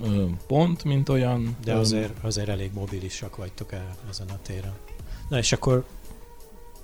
pont, 0.47 0.85
mint 0.85 1.09
olyan. 1.09 1.57
de 1.65 1.75
azért, 1.75 2.25
azért 2.25 2.49
elég 2.49 2.71
mobilisak 2.75 3.37
vagytok 3.37 3.73
el 3.73 3.97
ezen 4.11 4.29
a 4.29 4.39
téren. 4.43 4.75
Na 5.29 5.39
és 5.39 5.53
akkor 5.53 5.85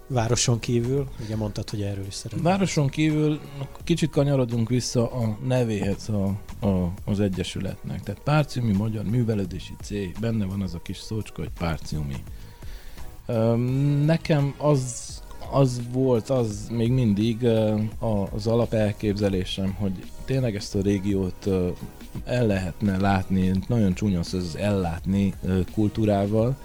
városon 0.06 0.58
kívül, 0.58 1.08
ugye 1.24 1.36
mondtad, 1.36 1.70
hogy 1.70 1.82
erről 1.82 2.06
is 2.06 2.14
szeretnél. 2.14 2.44
Városon 2.44 2.88
kívül 2.88 3.40
kicsit 3.84 4.10
kanyarodunk 4.10 4.68
vissza 4.68 5.10
a 5.10 5.38
nevéhez 5.46 6.08
a, 6.08 6.24
a, 6.66 6.92
az 7.04 7.20
Egyesületnek. 7.20 8.02
Tehát 8.02 8.20
Párciumi 8.20 8.72
Magyar 8.72 9.04
Művelődési 9.04 9.74
Cég, 9.82 10.16
benne 10.20 10.44
van 10.44 10.62
az 10.62 10.74
a 10.74 10.82
kis 10.82 10.96
szócska, 10.96 11.42
hogy 11.42 11.50
Párciumi. 11.58 12.16
Nekem 14.04 14.54
az, 14.58 15.22
az 15.54 15.80
volt, 15.92 16.30
az 16.30 16.68
még 16.70 16.92
mindig 16.92 17.46
az 18.34 18.46
alapelképzelésem, 18.46 19.74
hogy 19.74 19.92
tényleg 20.24 20.54
ezt 20.54 20.74
a 20.74 20.80
régiót 20.80 21.48
el 22.24 22.46
lehetne 22.46 22.98
látni, 22.98 23.52
nagyon 23.68 23.94
csúnya 23.94 24.18
az 24.18 24.34
az 24.34 24.56
ellátni 24.56 25.34
kultúrával, 25.74 26.56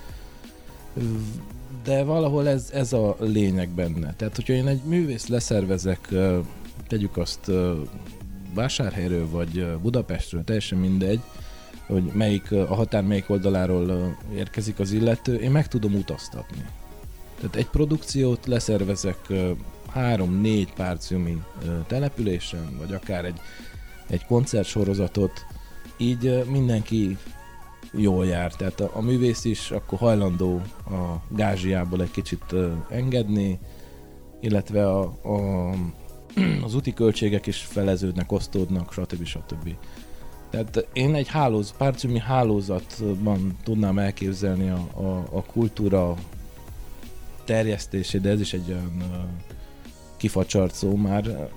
de 1.84 2.03
valahol 2.03 2.48
ez, 2.48 2.69
ez 2.74 2.93
a 2.93 3.15
lényeg 3.19 3.69
benne. 3.69 4.13
Tehát, 4.17 4.36
hogyha 4.36 4.53
én 4.53 4.67
egy 4.67 4.81
művész 4.84 5.27
leszervezek, 5.27 6.10
tegyük 6.88 7.17
azt 7.17 7.51
Vásárhelyről 8.53 9.29
vagy 9.29 9.77
Budapestről, 9.81 10.43
teljesen 10.43 10.77
mindegy, 10.77 11.19
hogy 11.88 12.03
melyik, 12.13 12.51
a 12.51 12.75
határ 12.75 13.03
melyik 13.03 13.29
oldaláról 13.29 14.17
érkezik 14.36 14.79
az 14.79 14.91
illető, 14.91 15.36
én 15.36 15.51
meg 15.51 15.67
tudom 15.67 15.93
utaztatni. 15.93 16.65
Tehát 17.39 17.55
egy 17.55 17.67
produkciót 17.67 18.46
leszervezek 18.46 19.34
három-négy 19.89 20.74
párciumi 20.74 21.41
településen, 21.88 22.77
vagy 22.77 22.93
akár 22.93 23.25
egy, 23.25 23.39
egy 24.08 24.25
koncertsorozatot, 24.25 25.46
így 25.98 26.43
mindenki 26.46 27.17
jól 27.91 28.25
jár. 28.25 28.53
Tehát 28.53 28.79
a, 28.79 28.91
a 28.93 29.01
művész 29.01 29.46
is 29.46 29.72
akkor 29.72 30.00
hajlandó 30.00 30.62
a 30.86 31.36
gázsiából 31.36 32.01
egy 32.01 32.12
kicsit 32.12 32.43
engedni, 32.89 33.60
illetve 34.41 34.89
a, 34.89 35.01
a, 35.24 35.74
az 36.65 36.75
úti 36.75 36.93
költségek 36.93 37.48
is 37.48 37.58
feleződnek, 37.58 38.31
osztódnak, 38.31 38.93
stb. 38.93 39.25
stb. 39.25 39.75
Tehát 40.50 40.88
én 40.93 41.15
egy 41.15 41.27
hálóz, 41.27 41.74
párciumi 41.77 42.19
hálózatban 42.19 43.58
tudnám 43.63 43.98
elképzelni 43.98 44.69
a, 44.69 44.88
a, 44.93 45.25
a 45.31 45.43
kultúra 45.43 46.15
terjesztését, 47.50 48.22
de 48.22 48.29
ez 48.29 48.40
is 48.40 48.53
egy 48.53 48.70
olyan 48.70 49.01
ö, 49.01 49.16
kifacsart 50.18 50.74
szó 50.74 50.96
már. 50.96 51.50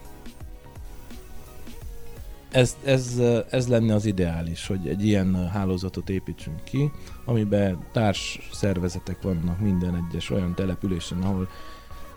Ez, 2.50 2.76
ez, 2.84 3.20
ez 3.50 3.68
lenne 3.68 3.94
az 3.94 4.04
ideális, 4.04 4.66
hogy 4.66 4.88
egy 4.88 5.04
ilyen 5.04 5.48
hálózatot 5.48 6.10
építsünk 6.10 6.64
ki, 6.64 6.90
amiben 7.24 7.78
társ 7.92 8.48
szervezetek 8.52 9.22
vannak 9.22 9.60
minden 9.60 10.06
egyes 10.06 10.30
olyan 10.30 10.54
településen, 10.54 11.22
ahol 11.22 11.48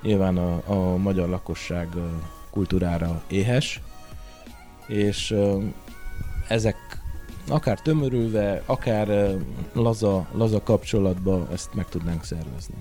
nyilván 0.02 0.38
a, 0.38 0.62
a 0.66 0.98
magyar 0.98 1.30
lakosság 1.30 1.88
kultúrára 2.52 3.24
éhes, 3.28 3.82
és 4.88 5.36
ezek 6.48 6.78
akár 7.48 7.82
tömörülve, 7.82 8.62
akár 8.66 9.38
laza, 9.74 10.28
laza 10.32 10.64
kapcsolatba 10.64 11.48
ezt 11.52 11.74
meg 11.74 11.90
tudnánk 11.90 12.24
szervezni. 12.24 12.76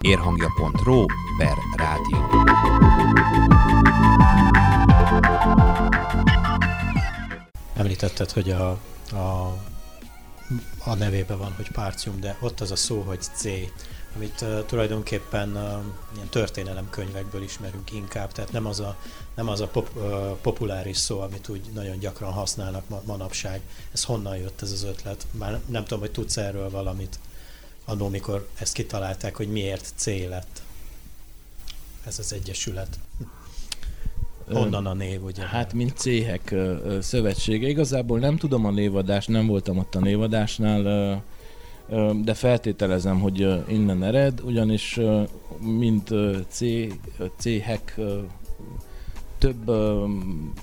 Érhangja.ro 0.00 1.04
per 1.38 1.56
rádió. 1.76 2.18
Említetted, 7.74 8.30
hogy 8.30 8.50
a, 8.50 8.70
a, 9.12 9.56
a 10.84 10.94
nevében 10.94 11.38
van, 11.38 11.52
hogy 11.56 11.70
párcium, 11.72 12.20
de 12.20 12.36
ott 12.40 12.60
az 12.60 12.70
a 12.70 12.76
szó, 12.76 13.00
hogy 13.00 13.20
C, 13.20 13.44
amit 14.18 14.40
uh, 14.40 14.64
tulajdonképpen 14.64 15.48
uh, 15.48 15.62
ilyen 16.14 16.28
történelemkönyvekből 16.30 17.42
ismerünk 17.42 17.92
inkább, 17.92 18.32
tehát 18.32 18.52
nem 18.52 18.66
az 18.66 18.80
a, 18.80 18.96
nem 19.34 19.48
az 19.48 19.60
a 19.60 19.66
pop, 19.66 19.90
uh, 19.96 20.30
populáris 20.42 20.96
szó, 20.96 21.20
amit 21.20 21.48
úgy 21.48 21.60
nagyon 21.74 21.98
gyakran 21.98 22.32
használnak 22.32 22.88
ma, 22.88 23.02
manapság. 23.06 23.60
Ez 23.92 24.04
honnan 24.04 24.36
jött 24.36 24.62
ez 24.62 24.72
az 24.72 24.84
ötlet? 24.84 25.26
Már 25.30 25.60
nem 25.66 25.82
tudom, 25.82 26.00
hogy 26.00 26.10
tudsz 26.10 26.36
erről 26.36 26.70
valamit 26.70 27.18
annó, 27.84 28.08
mikor 28.08 28.48
ezt 28.58 28.72
kitalálták, 28.72 29.36
hogy 29.36 29.48
miért 29.48 29.92
C 29.94 30.06
lett 30.06 30.62
ez 32.06 32.18
az 32.18 32.32
egyesület. 32.32 32.98
Honnan 34.50 34.86
a 34.86 34.94
név, 34.94 35.24
ugye? 35.24 35.42
Hát, 35.42 35.72
mint 35.72 35.96
céhek 35.96 36.54
szövetsége. 37.00 37.68
Igazából 37.68 38.18
nem 38.18 38.36
tudom 38.36 38.64
a 38.64 38.70
névadást, 38.70 39.28
nem 39.28 39.46
voltam 39.46 39.78
ott 39.78 39.94
a 39.94 40.00
névadásnál, 40.00 41.22
de 42.22 42.34
feltételezem, 42.34 43.20
hogy 43.20 43.64
innen 43.68 44.02
ered, 44.02 44.40
ugyanis 44.44 45.00
mint 45.60 46.10
céhek 47.36 47.94
ö, 47.96 48.18
több, 49.38 49.64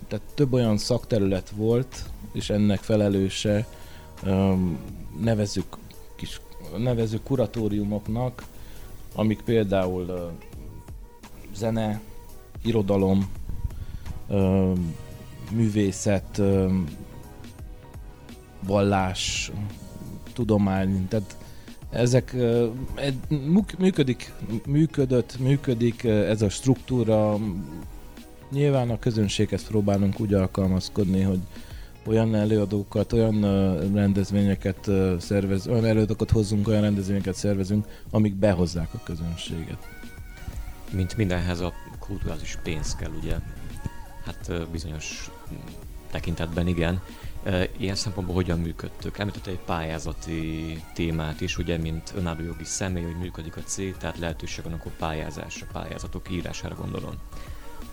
tehát 0.07 0.25
több 0.33 0.53
olyan 0.53 0.77
szakterület 0.77 1.49
volt, 1.49 2.05
és 2.33 2.49
ennek 2.49 2.79
felelőse 2.79 3.67
nevezük, 5.21 5.77
kis, 6.15 6.41
nevezük 6.77 7.23
kuratóriumoknak, 7.23 8.43
amik 9.15 9.41
például 9.41 10.31
zene, 11.53 12.01
irodalom, 12.63 13.31
művészet, 15.51 16.41
vallás, 18.65 19.51
tudomány, 20.35 21.07
tehát 21.07 21.35
ezek 21.89 22.35
működik, 23.77 24.33
működött, 24.67 25.39
működik 25.39 26.03
ez 26.03 26.41
a 26.41 26.49
struktúra. 26.49 27.37
Nyilván 28.51 28.89
a 28.89 28.99
közönséghez 28.99 29.67
próbálunk 29.67 30.19
úgy 30.19 30.33
alkalmazkodni, 30.33 31.21
hogy 31.21 31.39
olyan 32.05 32.35
előadókat, 32.35 33.13
olyan 33.13 33.41
rendezvényeket 33.93 34.91
szervez, 35.19 35.67
olyan 35.67 35.85
előadókat 35.85 36.31
hozzunk, 36.31 36.67
olyan 36.67 36.81
rendezvényeket 36.81 37.35
szervezünk, 37.35 37.87
amik 38.09 38.35
behozzák 38.35 38.93
a 38.93 39.03
közönséget. 39.03 39.77
Mint 40.91 41.17
mindenhez 41.17 41.59
a 41.59 41.73
kulturális 41.99 42.57
pénz 42.63 42.95
kell, 42.95 43.11
ugye? 43.21 43.35
Hát 44.25 44.69
bizonyos 44.71 45.31
tekintetben 46.11 46.67
igen. 46.67 47.01
Ilyen 47.77 47.95
szempontból 47.95 48.35
hogyan 48.35 48.59
működtök? 48.59 49.17
Említette 49.17 49.49
egy 49.51 49.59
pályázati 49.65 50.83
témát 50.93 51.41
is, 51.41 51.57
ugye, 51.57 51.77
mint 51.77 52.13
önálló 52.15 52.43
jogi 52.43 52.63
személy, 52.63 53.03
hogy 53.03 53.17
működik 53.17 53.57
a 53.57 53.61
cég, 53.61 53.97
tehát 53.97 54.17
lehetőség 54.17 54.63
van 54.63 54.73
akkor 54.73 54.91
pályázásra, 54.91 55.67
pályázatok 55.71 56.31
írására 56.31 56.75
gondolom. 56.75 57.13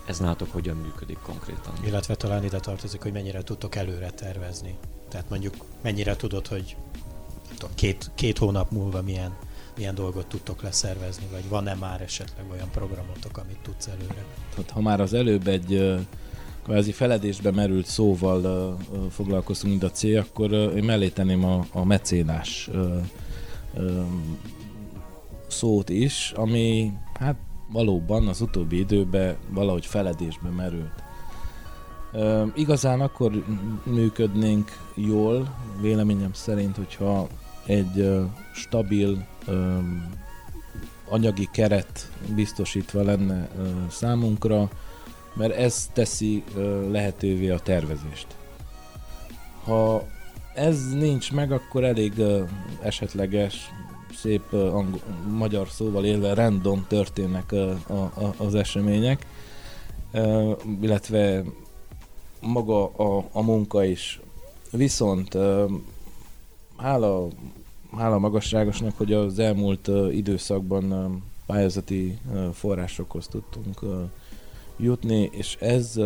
Ez 0.07 0.19
nálatok 0.19 0.53
hogyan 0.53 0.77
működik 0.77 1.19
konkrétan? 1.23 1.73
Illetve 1.85 2.15
talán 2.15 2.45
ide 2.45 2.61
tartozik, 2.61 3.03
hogy 3.03 3.13
mennyire 3.13 3.43
tudtok 3.43 3.75
előre 3.75 4.11
tervezni. 4.11 4.79
Tehát 5.09 5.29
mondjuk 5.29 5.55
mennyire 5.83 6.17
tudod, 6.17 6.47
hogy 6.47 6.77
tudom, 7.59 7.71
két, 7.75 8.11
két 8.15 8.39
hónap 8.39 8.71
múlva 8.71 9.03
milyen, 9.03 9.37
milyen 9.77 9.95
dolgot 9.95 10.27
tudtok 10.27 10.63
leszervezni, 10.63 11.25
vagy 11.31 11.49
van-e 11.49 11.75
már 11.75 12.01
esetleg 12.01 12.51
olyan 12.51 12.71
programotok, 12.71 13.39
amit 13.39 13.59
tudsz 13.63 13.87
előre? 13.87 14.25
Tehát 14.55 14.71
ha 14.71 14.81
már 14.81 15.01
az 15.01 15.15
előbb 15.15 15.47
egy 15.47 15.99
kvázi 16.63 16.93
feledésbe 16.93 17.51
merült 17.51 17.87
szóval 17.87 18.45
ö, 18.45 18.71
foglalkoztunk, 19.11 19.73
mint 19.73 19.85
a 19.85 19.91
cél, 19.91 20.19
akkor 20.19 20.53
én 20.53 20.85
mellé 20.85 21.09
tenném 21.09 21.45
a, 21.45 21.65
a 21.73 21.85
mecénás 21.85 22.69
ö, 22.73 22.97
ö, 23.75 24.03
szót 25.49 25.89
is, 25.89 26.33
ami 26.37 26.93
hát 27.19 27.37
valóban 27.73 28.29
az 28.29 28.41
utóbbi 28.41 28.79
időben 28.79 29.37
valahogy 29.51 29.87
feledésbe 29.87 30.49
merült. 30.49 31.03
Ö, 32.13 32.45
igazán 32.55 33.01
akkor 33.01 33.45
működnénk 33.85 34.71
jól, 34.95 35.57
véleményem 35.81 36.33
szerint, 36.33 36.77
hogyha 36.77 37.29
egy 37.67 37.99
ö, 37.99 38.23
stabil 38.55 39.27
ö, 39.47 39.79
anyagi 41.09 41.49
keret 41.53 42.11
biztosítva 42.35 43.03
lenne 43.03 43.49
ö, 43.59 43.69
számunkra, 43.91 44.69
mert 45.35 45.57
ez 45.57 45.91
teszi 45.93 46.45
lehetővé 46.91 47.49
a 47.49 47.59
tervezést. 47.59 48.27
Ha 49.65 50.07
ez 50.55 50.93
nincs 50.93 51.33
meg, 51.33 51.53
akkor 51.53 51.85
elég 51.85 52.13
esetleges, 52.83 53.71
szép 54.15 54.53
angol, 54.53 55.01
magyar 55.37 55.69
szóval 55.69 56.05
élve 56.05 56.35
random 56.35 56.85
történnek 56.89 57.53
a, 57.53 57.71
a, 57.93 58.35
az 58.37 58.55
események, 58.55 59.27
illetve 60.81 61.45
maga 62.41 62.87
a, 62.87 63.29
a 63.33 63.43
munka 63.43 63.85
is. 63.85 64.21
Viszont 64.71 65.39
hála, 66.77 67.29
hála 67.97 68.19
magasságosnak, 68.19 68.97
hogy 68.97 69.13
az 69.13 69.39
elmúlt 69.39 69.91
időszakban 70.13 71.17
pályázati 71.47 72.19
forrásokhoz 72.53 73.27
tudtunk 73.29 73.81
jutni, 74.77 75.31
és 75.33 75.57
ez 75.61 75.97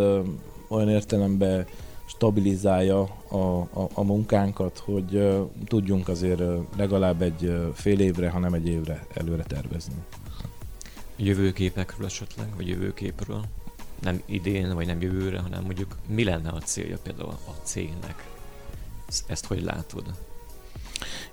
olyan 0.68 0.88
értelemben 0.88 1.66
stabilizálja 2.06 3.00
a, 3.28 3.36
a, 3.36 3.88
a 3.92 4.02
munkánkat, 4.02 4.78
hogy 4.78 5.14
ö, 5.14 5.42
tudjunk 5.66 6.08
azért 6.08 6.40
ö, 6.40 6.58
legalább 6.76 7.22
egy 7.22 7.44
ö, 7.44 7.68
fél 7.74 8.00
évre, 8.00 8.30
hanem 8.30 8.54
egy 8.54 8.66
évre 8.68 9.06
előre 9.14 9.42
tervezni. 9.42 9.94
Jövőképekről 11.16 12.06
esetleg, 12.06 12.48
vagy 12.56 12.68
jövőképről? 12.68 13.44
Nem 14.00 14.22
idén, 14.24 14.74
vagy 14.74 14.86
nem 14.86 15.00
jövőre, 15.00 15.38
hanem 15.38 15.62
mondjuk 15.62 15.96
mi 16.06 16.24
lenne 16.24 16.48
a 16.48 16.58
célja 16.58 16.98
például 17.02 17.28
a 17.30 17.54
cégnek? 17.62 18.28
Ezt, 19.08 19.30
ezt 19.30 19.46
hogy 19.46 19.62
látod? 19.62 20.04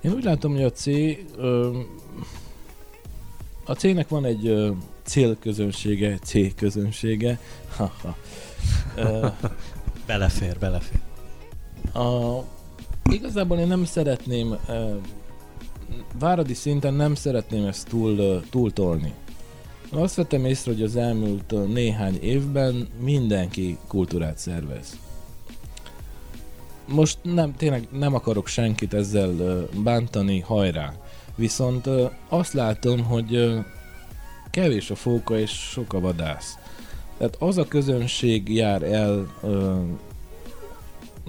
Én 0.02 0.12
úgy 0.12 0.24
látom, 0.24 0.54
hogy 0.54 0.63
a 0.63 0.72
C 0.72 0.86
a 3.65 3.73
cégnek 3.73 4.10
van 4.10 4.26
egy 4.26 4.47
ö, 4.47 4.71
célközönsége, 5.04 6.17
C 6.17 6.56
közönsége. 6.56 7.39
Haha. 7.76 8.17
Ö, 8.95 9.28
Belefér, 10.08 10.58
belefér. 10.60 10.99
A, 11.93 12.39
igazából 13.12 13.58
én 13.58 13.67
nem 13.67 13.86
szeretném, 13.86 14.49
uh, 14.67 14.95
váradi 16.19 16.54
szinten 16.54 16.93
nem 16.93 17.15
szeretném 17.15 17.65
ezt 17.65 17.88
túl, 17.88 18.12
uh, 18.12 18.43
túltolni. 18.49 19.13
Azt 19.89 20.15
vettem 20.15 20.45
észre, 20.45 20.71
hogy 20.71 20.82
az 20.84 20.95
elmúlt 20.95 21.73
néhány 21.73 22.17
évben 22.21 22.88
mindenki 22.99 23.78
kultúrát 23.88 24.38
szervez. 24.38 24.99
Most 26.88 27.17
nem, 27.21 27.56
tényleg 27.56 27.88
nem 27.91 28.13
akarok 28.13 28.47
senkit 28.47 28.93
ezzel 28.93 29.65
bántani, 29.84 30.39
hajrá. 30.39 30.93
Viszont 31.36 31.89
azt 32.30 32.54
látom, 32.54 33.04
hogy 33.04 33.63
kevés 34.52 34.89
a 34.89 34.96
fóka 34.96 35.39
és 35.39 35.52
sok 35.52 35.93
a 35.93 36.00
vadász. 36.00 36.58
Tehát 37.17 37.36
az 37.39 37.58
a 37.58 37.67
közönség 37.67 38.54
jár 38.54 38.84
el, 38.84 39.28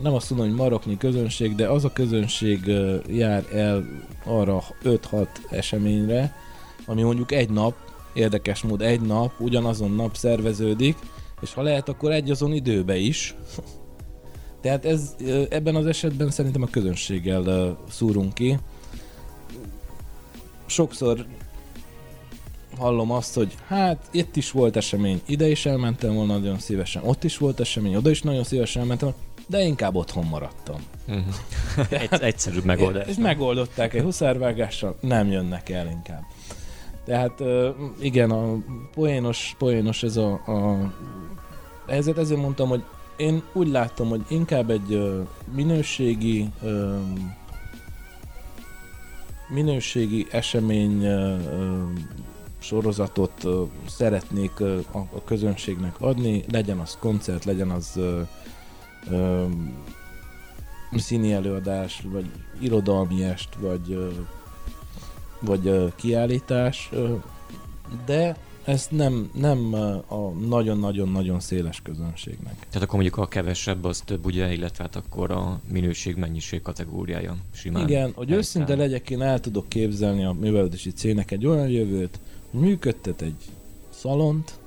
nem 0.03 0.15
azt 0.15 0.31
mondom, 0.31 0.49
hogy 0.49 0.57
maroknyi 0.57 0.97
közönség, 0.97 1.55
de 1.55 1.69
az 1.69 1.85
a 1.85 1.93
közönség 1.93 2.73
jár 3.09 3.45
el 3.53 3.85
arra 4.25 4.63
5-6 4.85 5.27
eseményre, 5.51 6.35
ami 6.87 7.03
mondjuk 7.03 7.33
egy 7.33 7.51
nap, 7.51 7.75
érdekes 8.15 8.63
mód 8.63 8.83
egy 8.83 9.01
nap, 9.01 9.33
ugyanazon 9.41 9.91
nap 9.91 10.17
szerveződik, 10.17 10.97
és 11.41 11.55
ha 11.55 11.63
lehet, 11.63 11.89
akkor 11.89 12.13
egy 12.13 12.31
azon 12.31 12.53
időbe 12.53 12.97
is. 12.97 13.35
Tehát 14.63 14.85
ez, 14.85 15.15
ebben 15.49 15.75
az 15.75 15.87
esetben 15.87 16.31
szerintem 16.31 16.63
a 16.63 16.69
közönséggel 16.71 17.77
szúrunk 17.91 18.35
ki. 18.35 18.59
Sokszor 20.67 21.27
hallom 22.79 23.11
azt, 23.11 23.35
hogy 23.35 23.55
hát 23.67 24.09
itt 24.11 24.37
is 24.37 24.51
volt 24.51 24.77
esemény, 24.77 25.21
ide 25.27 25.49
is 25.49 25.67
elmentem 25.67 26.15
volna 26.15 26.33
nagyon 26.33 26.59
szívesen, 26.59 27.03
ott 27.05 27.25
is 27.25 27.39
volt 27.39 27.61
esemény, 27.61 27.95
oda 27.95 28.11
is 28.11 28.23
nagyon 28.23 28.45
szívesen 28.45 28.83
elmentem, 28.83 29.13
de 29.47 29.63
inkább 29.63 29.95
otthon 29.95 30.25
maradtam. 30.25 30.77
Egy, 31.89 32.09
egyszerűbb 32.21 32.65
megoldás. 32.65 33.09
És 33.09 33.17
megoldották 33.17 33.95
egy 33.95 34.03
huszárvágással, 34.03 34.97
nem 35.01 35.31
jönnek 35.31 35.69
el 35.69 35.91
inkább. 35.91 36.23
Tehát 37.05 37.43
igen, 38.01 38.31
a 38.31 38.57
poénos, 38.95 39.55
poénos 39.59 40.03
ez 40.03 40.17
a, 40.17 40.33
a 40.33 40.93
ezért 41.87 42.19
ezért 42.19 42.41
mondtam, 42.41 42.69
hogy 42.69 42.85
én 43.17 43.43
úgy 43.53 43.69
látom, 43.69 44.09
hogy 44.09 44.23
inkább 44.29 44.71
egy 44.71 45.23
minőségi 45.55 46.49
minőségi 49.49 50.27
esemény 50.31 51.07
sorozatot 52.59 53.47
szeretnék 53.89 54.61
a, 54.91 55.25
közönségnek 55.25 56.01
adni, 56.01 56.45
legyen 56.53 56.79
az 56.79 56.97
koncert, 57.01 57.45
legyen 57.45 57.71
az 57.71 58.01
színi 60.97 61.33
előadás, 61.33 62.03
vagy 62.13 62.31
irodalmi 62.61 63.25
est, 63.25 63.49
vagy, 63.59 64.13
vagy 65.41 65.93
kiállítás, 65.97 66.91
de 68.07 68.37
ez 68.65 68.87
nem, 68.91 69.31
nem 69.35 69.75
a 70.09 70.29
nagyon-nagyon-nagyon 70.49 71.41
széles 71.41 71.83
közönségnek. 71.83 72.55
Tehát 72.55 72.83
akkor 72.83 72.95
mondjuk 72.95 73.17
a 73.17 73.27
kevesebb 73.27 73.85
az 73.85 74.01
több, 74.01 74.25
ugye, 74.25 74.53
illetve 74.53 74.85
hát 74.85 74.97
akkor 74.97 75.31
a 75.31 75.61
minőség-mennyiség 75.71 76.63
kategóriája 76.63 77.37
simán. 77.53 77.89
Igen, 77.89 78.05
hogy 78.05 78.17
helytáll. 78.17 78.37
őszinte 78.37 78.77
legyek, 78.77 79.11
én 79.11 79.23
el 79.23 79.41
tudok 79.41 79.69
képzelni 79.69 80.25
a 80.25 80.33
művelődési 80.33 80.91
cégnek 80.91 81.31
egy 81.31 81.47
olyan 81.47 81.69
jövőt, 81.69 82.21
hogy 82.51 82.61
működtet 82.61 83.23
egy 83.23 83.43
szalont, 83.91 84.59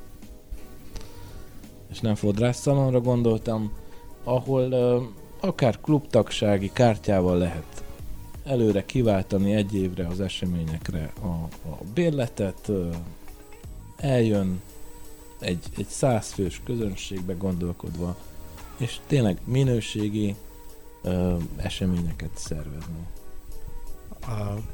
és 1.91 1.99
nem 1.99 2.15
fodrász 2.15 2.59
szalonra 2.59 3.01
gondoltam, 3.01 3.71
ahol 4.23 4.71
uh, 4.71 5.03
akár 5.39 5.79
klubtagsági 5.81 6.69
kártyával 6.73 7.37
lehet 7.37 7.83
előre 8.43 8.85
kiváltani 8.85 9.53
egy 9.53 9.75
évre 9.75 10.07
az 10.07 10.19
eseményekre 10.19 11.13
a, 11.21 11.27
a 11.69 11.77
bérletet, 11.93 12.67
uh, 12.67 12.95
eljön 13.97 14.61
egy, 15.39 15.65
egy 15.77 15.87
százfős 15.87 16.61
közönségbe 16.65 17.33
gondolkodva, 17.33 18.17
és 18.77 18.97
tényleg 19.07 19.39
minőségi 19.45 20.35
uh, 21.03 21.41
eseményeket 21.57 22.31
szervezni. 22.33 23.07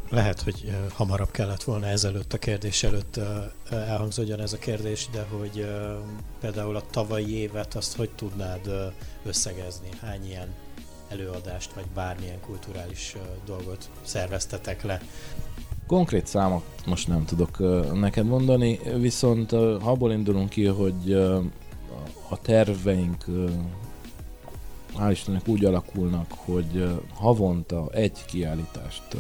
Lehet, 0.10 0.42
hogy 0.42 0.64
ö, 0.66 0.88
hamarabb 0.94 1.32
kellett 1.32 1.64
volna 1.64 1.86
ezelőtt 1.86 2.34
a 2.34 2.38
kérdés 2.38 2.84
előtt 2.84 3.18
ö, 3.18 3.38
ö, 3.70 3.76
elhangzódjon 3.76 4.40
ez 4.40 4.54
a 4.54 4.58
kérdés, 4.58 5.08
de 5.12 5.26
hogy 5.30 5.60
ö, 5.60 5.98
például 6.40 6.76
a 6.76 6.84
tavalyi 6.92 7.36
évet 7.36 7.76
azt 7.76 7.96
hogy 7.96 8.10
tudnád 8.10 8.68
ö, 8.68 8.86
összegezni? 9.24 9.90
Hány 10.02 10.26
ilyen 10.26 10.54
előadást 11.10 11.74
vagy 11.74 11.86
bármilyen 11.94 12.40
kulturális 12.40 13.16
ö, 13.16 13.20
dolgot 13.46 13.90
szerveztetek 14.02 14.84
le? 14.84 15.02
Konkrét 15.88 16.28
számot 16.28 16.63
most 16.86 17.08
nem 17.08 17.26
tudok 17.26 17.58
neked 17.93 18.26
mondani, 18.26 18.80
viszont 18.98 19.52
ha 19.52 19.91
abból 19.91 20.12
indulunk 20.12 20.50
ki, 20.50 20.65
hogy 20.65 21.13
a 22.30 22.41
terveink 22.41 23.26
hál' 24.98 25.12
Istennek 25.12 25.48
úgy 25.48 25.65
alakulnak, 25.65 26.32
hogy 26.46 27.00
havonta 27.13 27.88
egy 27.91 28.26
kiállítást 28.26 29.17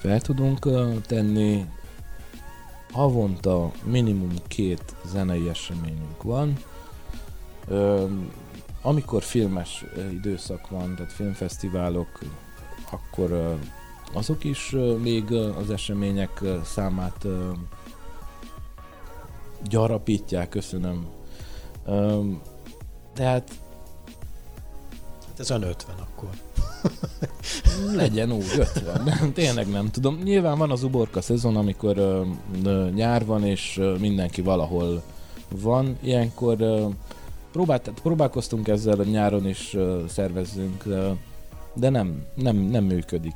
fel 0.00 0.20
tudunk 0.20 0.58
tenni, 1.06 1.66
havonta 2.92 3.70
minimum 3.84 4.34
két 4.48 4.96
zenei 5.06 5.48
eseményünk 5.48 6.22
van. 6.22 6.56
Amikor 8.82 9.22
filmes 9.22 9.84
időszak 10.12 10.68
van, 10.68 10.94
tehát 10.94 11.12
filmfesztiválok, 11.12 12.18
akkor 12.90 13.58
azok 14.12 14.44
is 14.44 14.76
még 15.02 15.32
az 15.32 15.70
események 15.70 16.42
számát 16.64 17.26
gyarapítják, 19.68 20.48
köszönöm. 20.48 21.06
Tehát 23.14 23.50
Hát 25.40 25.40
ez 25.40 25.50
olyan 25.50 25.62
50 25.62 25.96
akkor. 25.98 26.28
legyen 28.02 28.32
úgy, 28.32 28.44
50. 28.58 29.02
Nem, 29.04 29.32
tényleg 29.32 29.68
nem 29.68 29.90
tudom. 29.90 30.18
Nyilván 30.22 30.58
van 30.58 30.70
az 30.70 30.82
uborka 30.82 31.20
szezon, 31.20 31.56
amikor 31.56 31.98
ö, 31.98 32.22
ö, 32.64 32.88
nyár 32.94 33.24
van, 33.24 33.44
és 33.44 33.76
ö, 33.78 33.96
mindenki 33.98 34.42
valahol 34.42 35.02
van. 35.48 35.96
Ilyenkor 36.00 36.60
ö, 36.60 36.86
próbált, 37.52 37.92
próbálkoztunk 38.02 38.68
ezzel 38.68 38.98
a 39.00 39.04
nyáron 39.04 39.48
is 39.48 39.74
ö, 39.74 40.04
szervezzünk, 40.08 40.84
ö, 40.86 41.10
de 41.74 41.88
nem, 41.88 42.26
nem, 42.34 42.56
nem 42.56 42.84
működik. 42.84 43.34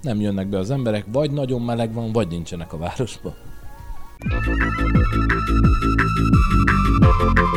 Nem 0.00 0.20
jönnek 0.20 0.46
be 0.46 0.58
az 0.58 0.70
emberek, 0.70 1.04
vagy 1.08 1.30
nagyon 1.30 1.62
meleg 1.62 1.92
van, 1.92 2.12
vagy 2.12 2.28
nincsenek 2.28 2.72
a 2.72 2.78
városban. 2.78 3.34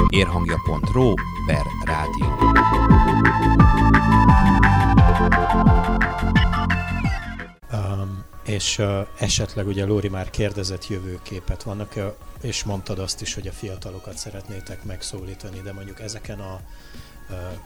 Érhangja.ro 0.09 1.13
per 1.45 1.65
rádió. 1.85 2.27
Um, 7.73 8.23
és 8.45 8.77
uh, 8.77 9.07
esetleg 9.19 9.67
ugye 9.67 9.85
Lóri 9.85 10.09
már 10.09 10.29
kérdezett 10.29 10.87
jövőképet, 10.87 11.63
vannak, 11.63 11.93
és 12.41 12.63
mondtad 12.63 12.99
azt 12.99 13.21
is, 13.21 13.33
hogy 13.33 13.47
a 13.47 13.51
fiatalokat 13.51 14.17
szeretnétek 14.17 14.83
megszólítani, 14.83 15.61
de 15.63 15.73
mondjuk 15.73 15.99
ezeken 15.99 16.39
a 16.39 16.59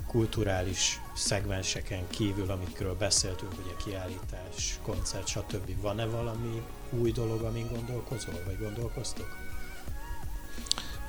kulturális 0.08 1.02
szegmenseken 1.16 2.08
kívül, 2.08 2.52
amikről 2.52 2.96
beszéltünk, 2.96 3.52
ugye 3.64 3.76
kiállítás, 3.86 4.80
koncert, 4.82 5.28
stb. 5.28 5.82
Van-e 5.82 6.06
valami 6.06 6.62
új 6.90 7.12
dolog, 7.12 7.42
amin 7.42 7.68
gondolkozol, 7.76 8.42
vagy 8.46 8.58
gondolkoztok? 8.60 9.28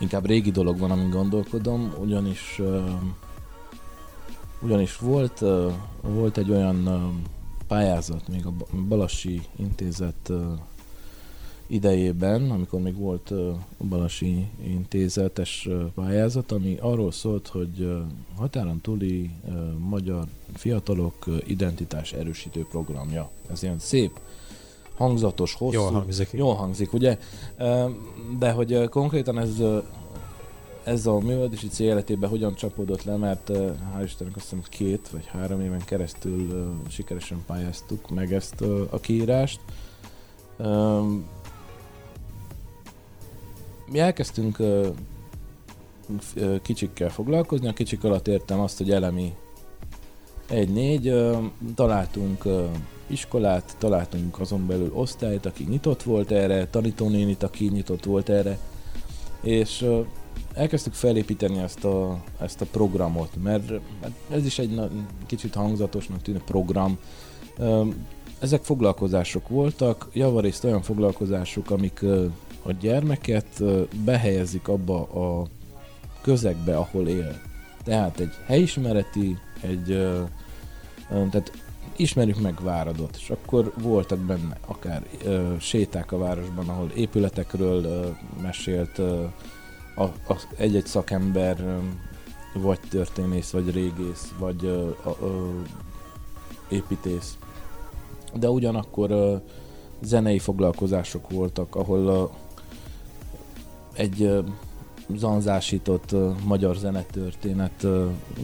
Inkább 0.01 0.27
régi 0.27 0.51
dolog 0.51 0.79
van, 0.79 0.91
amin 0.91 1.11
gondolkodom, 1.11 1.95
ugyanis 1.99 2.59
uh, 2.59 2.91
ugyanis 4.61 4.97
volt, 4.97 5.41
uh, 5.41 5.73
volt 6.01 6.39
egy 6.39 6.51
olyan 6.51 6.87
uh, 6.87 7.03
pályázat 7.67 8.29
még 8.29 8.47
a 8.47 8.53
Balassi 8.89 9.43
Intézet 9.57 10.33
idejében, 11.71 12.51
amikor 12.51 12.81
még 12.81 12.97
volt 12.97 13.31
a 13.31 13.85
Balassi 13.89 14.47
Intézetes 14.65 15.69
pályázat, 15.95 16.53
ami 16.53 16.77
arról 16.81 17.13
szólt, 17.13 17.49
hogy 17.49 17.97
határon 18.37 18.81
túli 18.81 19.31
magyar 19.79 20.25
fiatalok 20.55 21.27
identitás 21.47 22.13
erősítő 22.13 22.67
programja. 22.71 23.31
Ez 23.51 23.63
ilyen 23.63 23.79
szép, 23.79 24.21
hangzatos, 24.95 25.55
hosszú. 25.55 25.73
Jól 25.73 25.91
hangzik. 25.91 26.29
Jól 26.33 26.55
hangzik, 26.55 26.93
ugye? 26.93 27.19
De 28.39 28.51
hogy 28.51 28.89
konkrétan 28.89 29.39
ez 29.39 29.63
ez 30.85 31.07
a 31.07 31.19
művelési 31.19 31.69
cél 31.69 31.87
életében 31.87 32.31
hogyan 32.31 32.55
csapódott 32.55 33.05
le, 33.05 33.17
mert 33.17 33.51
hál' 33.95 34.03
Istennek 34.05 34.37
azt 34.37 34.45
hiszem 34.45 34.63
két 34.69 35.09
vagy 35.09 35.27
három 35.27 35.61
éven 35.61 35.85
keresztül 35.85 36.73
sikeresen 36.89 37.45
pályáztuk 37.47 38.11
meg 38.11 38.33
ezt 38.33 38.61
a 38.91 38.99
kiírást. 39.01 39.61
Mi 43.91 43.99
elkezdtünk 43.99 44.59
uh, 44.59 44.87
f- 46.21 46.63
kicsikkel 46.63 47.11
foglalkozni, 47.11 47.69
a 47.69 47.73
kicsik 47.73 48.05
alatt 48.05 48.29
értem 48.29 48.61
azt, 48.61 48.79
hogy 48.79 48.91
elemi 48.91 49.35
egy-négy, 50.49 51.09
uh, 51.09 51.37
találtunk 51.75 52.45
iskolát, 53.07 53.77
találtunk 53.79 54.41
azon 54.41 54.67
belül 54.67 54.93
osztályt, 54.95 55.47
aki 55.47 55.65
nyitott 55.65 56.03
volt 56.03 56.31
erre, 56.31 56.67
tanítónénit, 56.67 57.43
aki 57.43 57.69
nyitott 57.69 58.05
volt 58.05 58.29
erre, 58.29 58.59
és 59.43 59.83
uh, 59.83 60.07
elkezdtük 60.55 60.93
felépíteni 60.93 61.59
ezt 61.59 61.85
a, 61.85 62.23
ezt 62.41 62.61
a 62.61 62.67
programot, 62.71 63.31
mert 63.43 63.73
ez 64.31 64.47
is 64.47 64.59
egy 64.59 64.75
na, 64.75 64.89
kicsit 65.27 65.55
hangzatosnak 65.55 66.23
tűnő 66.23 66.41
program. 66.45 66.99
Ezek 68.39 68.63
foglalkozások 68.63 69.49
voltak, 69.49 70.09
javarészt 70.13 70.65
olyan 70.65 70.83
foglalkozások, 70.83 71.71
amik 71.71 72.05
a 72.63 72.73
gyermeket 72.73 73.63
behelyezik 74.05 74.69
abba 74.69 75.03
a 75.03 75.47
közegbe, 76.21 76.77
ahol 76.77 77.09
él. 77.09 77.41
Tehát 77.85 78.21
egy 78.21 78.33
helyismereti, 78.47 79.39
egy, 79.61 79.87
tehát 81.09 81.53
ismerjük 81.97 82.41
meg 82.41 82.63
Váradot, 82.63 83.17
és 83.17 83.31
akkor 83.31 83.73
voltak 83.83 84.19
benne 84.19 84.57
akár 84.67 85.07
séták 85.59 86.13
a 86.13 86.19
városban, 86.19 86.69
ahol 86.69 86.91
épületekről 86.95 88.15
mesélt, 88.43 88.99
a, 89.97 90.03
a, 90.03 90.37
egy-egy 90.57 90.87
szakember, 90.87 91.81
vagy 92.55 92.81
történész, 92.91 93.51
vagy 93.51 93.71
régész, 93.71 94.33
vagy 94.39 94.65
ö, 94.65 94.91
ö, 95.21 95.49
építész. 96.69 97.39
De 98.35 98.51
ugyanakkor 98.51 99.11
ö, 99.11 99.37
zenei 100.03 100.39
foglalkozások 100.39 101.31
voltak, 101.31 101.75
ahol 101.75 101.99
ö, 101.99 102.25
egy 103.99 104.45
zanzásított 105.17 106.15
magyar 106.45 106.77
zenetörténet 106.77 107.87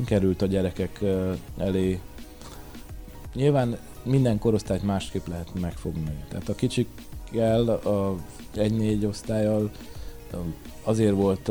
került 0.05 0.43
a 0.43 0.47
gyerekek 0.47 1.05
elé. 1.59 2.01
Nyilván 3.35 3.79
minden 4.03 4.39
korosztályt 4.39 4.83
másképp 4.83 5.27
lehet 5.27 5.61
megfogni. 5.61 6.25
Tehát 6.29 6.49
a 6.49 6.55
kicsikkel, 6.55 7.69
a 7.69 8.15
egy-négy 8.55 9.07
osztályjal 9.07 9.71
azért 10.83 11.15
volt 11.15 11.51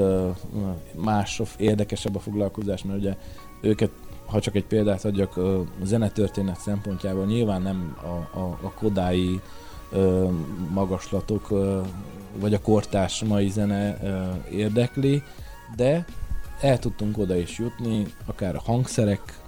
más, 0.96 1.42
érdekesebb 1.58 2.16
a 2.16 2.20
foglalkozás, 2.20 2.84
mert 2.84 3.00
ugye 3.00 3.18
őket, 3.62 3.89
ha 4.26 4.39
csak 4.39 4.56
egy 4.56 4.66
példát 4.66 5.06
adjak, 5.06 5.38
a 5.38 5.66
zenetörténet 5.84 6.60
szempontjából 6.60 7.26
nyilván 7.26 7.62
nem 7.62 7.98
a, 8.02 8.39
a, 8.39 8.58
a 8.62 8.72
kodái 8.72 9.42
magaslatok, 10.74 11.50
vagy 12.36 12.54
a 12.54 12.62
kortárs 12.62 13.24
mai 13.24 13.50
zene 13.50 13.98
érdekli, 14.52 15.24
de 15.76 16.06
el 16.62 16.80
tudtunk 16.80 17.17
oda 17.17 17.36
is 17.36 17.58
jutni, 17.58 18.06
akár 18.26 18.56
a 18.56 18.62
hangszerek 18.62 19.41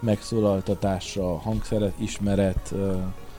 megszólaltatása, 0.00 1.38
hangszeret 1.38 1.94
ismeret, 1.98 2.74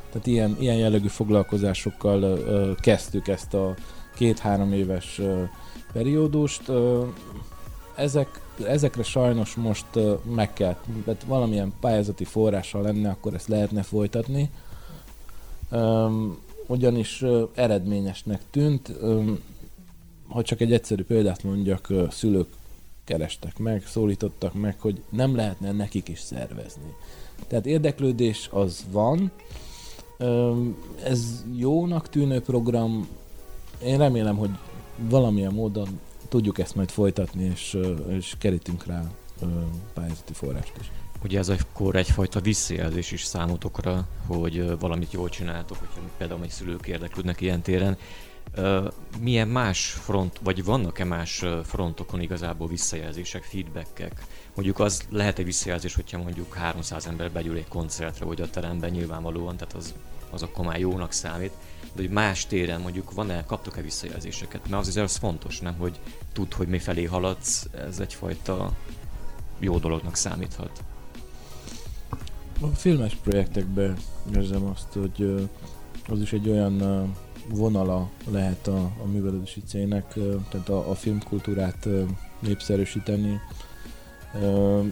tehát 0.10 0.28
ilyen, 0.28 0.56
ilyen 0.60 0.76
jellegű 0.76 1.08
foglalkozásokkal 1.08 2.40
kezdtük 2.80 3.28
ezt 3.28 3.54
a 3.54 3.76
két-három 4.16 4.74
éves 4.74 5.22
periódust. 5.94 6.72
Ezek, 7.96 8.42
ezekre 8.68 9.04
sajnos 9.04 9.56
most 9.56 9.86
meg 10.36 10.54
kell, 10.54 10.76
tehát 11.06 11.24
valamilyen 11.24 11.74
pályázati 11.80 12.24
forrással 12.24 12.82
lenne, 12.82 13.10
akkor 13.10 13.34
ezt 13.34 13.48
lehetne 13.48 13.84
folytatni. 13.84 14.50
Ugyanis 16.68 17.24
eredményesnek 17.54 18.42
tűnt, 18.52 18.94
ha 20.28 20.42
csak 20.42 20.62
egy 20.62 20.74
egyszerű 20.74 21.04
példát 21.04 21.44
mondjak, 21.44 21.94
szülők 22.10 22.48
kerestek 23.04 23.58
meg, 23.58 23.86
szólítottak 23.86 24.54
meg, 24.54 24.80
hogy 24.80 25.04
nem 25.10 25.36
lehetne 25.36 25.72
nekik 25.72 26.08
is 26.08 26.20
szervezni. 26.20 26.94
Tehát 27.48 27.66
érdeklődés 27.66 28.50
az 28.52 28.86
van, 28.92 29.32
ez 31.04 31.46
jónak 31.56 32.10
tűnő 32.10 32.42
program, 32.42 33.08
én 33.84 33.98
remélem, 33.98 34.38
hogy 34.38 34.50
valamilyen 35.10 35.54
módon 35.54 36.00
tudjuk 36.30 36.60
ezt 36.60 36.76
majd 36.76 36.90
folytatni, 36.90 37.44
és, 37.44 37.78
és 38.10 38.36
kerítünk 38.40 38.86
rá 38.86 39.12
pályázati 39.94 40.34
forrást 40.34 40.74
is. 40.80 40.92
Ugye 41.24 41.40
ez 41.40 41.50
akkor 41.50 41.96
egyfajta 41.96 42.40
visszajelzés 42.40 43.12
is 43.12 43.24
számotokra, 43.24 44.08
hogy 44.28 44.80
valamit 44.80 45.12
jól 45.12 45.30
csináltok, 45.30 45.78
hogyha 45.78 46.00
például 46.18 46.44
egy 46.44 46.50
szülők 46.50 46.88
érdeklődnek 46.88 47.42
ilyen 47.42 47.62
téren. 47.62 47.98
Milyen 49.20 49.48
más 49.48 49.90
front, 49.90 50.40
vagy 50.44 50.64
vannak-e 50.64 51.04
más 51.04 51.46
frontokon 51.64 52.22
igazából 52.22 52.68
visszajelzések, 52.68 53.44
feedbackek? 53.44 54.26
Mondjuk 54.56 54.80
az 54.80 55.04
lehet 55.10 55.40
egy 55.40 55.46
visszajelzés, 55.46 55.96
hogyha 55.96 56.18
mondjuk 56.18 56.54
300 56.54 57.08
ember 57.08 57.32
begyűl 57.32 57.58
egy 57.58 57.68
koncertre, 57.68 58.26
vagy 58.26 58.42
a 58.42 58.50
teremben 58.50 58.90
nyilvánvalóan, 58.90 59.58
tehát 59.58 59.74
az, 59.74 59.94
az 60.32 60.44
akkor 60.44 60.66
már 60.66 60.80
jónak 60.80 61.12
számít 61.12 61.52
de 61.96 62.02
hogy 62.02 62.12
más 62.12 62.46
téren 62.46 62.82
mondjuk 62.82 63.14
van-e, 63.14 63.44
kaptok-e 63.46 63.82
visszajelzéseket? 63.82 64.70
Mert 64.70 64.82
az 64.82 64.88
azért 64.88 65.06
az 65.06 65.16
fontos, 65.16 65.60
nem, 65.60 65.76
hogy 65.78 66.00
tud, 66.34 66.54
hogy 66.54 66.68
mi 66.68 66.80
felé 66.80 67.04
haladsz, 67.04 67.68
ez 67.74 68.00
egyfajta 68.00 68.72
jó 69.60 69.78
dolognak 69.78 70.16
számíthat. 70.16 70.84
A 72.64 72.76
filmes 72.76 73.16
projektekben 73.16 73.98
érzem 74.36 74.66
azt, 74.66 74.94
hogy 74.94 75.50
az 76.08 76.22
is 76.22 76.34
egy 76.34 76.50
olyan 76.50 77.08
vonala 77.50 78.10
lehet 78.32 78.68
a, 78.68 78.78
a 78.78 79.06
művelődési 79.12 79.62
cének, 79.66 80.14
tehát 80.50 80.70
a, 80.70 80.90
a 80.90 80.96
filmkultúrát 80.96 81.88
népszerűsíteni. 82.40 83.40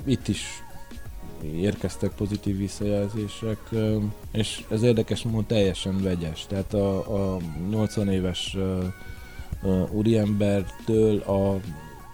Itt 0.06 0.28
is 0.28 0.64
érkeztek 1.42 2.12
pozitív 2.12 2.58
visszajelzések, 2.58 3.70
és 4.32 4.66
ez 4.70 4.82
érdekes 4.82 5.24
módon 5.24 5.46
teljesen 5.46 6.02
vegyes. 6.02 6.46
Tehát 6.48 6.74
a, 6.74 7.34
a 7.36 7.38
80 7.70 8.10
éves 8.10 8.58
úriembertől 9.92 11.20
a 11.20 11.60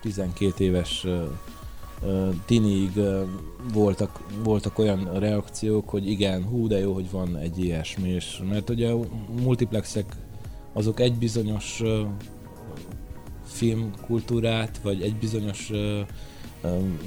12 0.02 0.64
éves 0.64 1.06
tiniig 2.46 3.00
voltak, 3.74 4.20
voltak 4.44 4.80
olyan 4.80 5.20
reakciók, 5.20 5.90
hogy 5.90 6.10
igen, 6.10 6.44
hú, 6.44 6.68
de 6.68 6.80
jó, 6.80 6.94
hogy 6.94 7.12
van 7.12 7.38
egy 7.38 7.64
ilyesmi, 7.64 8.10
és 8.10 8.42
mert 8.50 8.70
ugye 8.70 8.92
a 8.92 9.00
multiplexek 9.42 10.16
azok 10.74 11.00
egy 11.00 11.14
bizonyos 11.14 11.84
filmkultúrát, 13.44 14.80
vagy 14.84 15.02
egy 15.02 15.16
bizonyos 15.16 15.72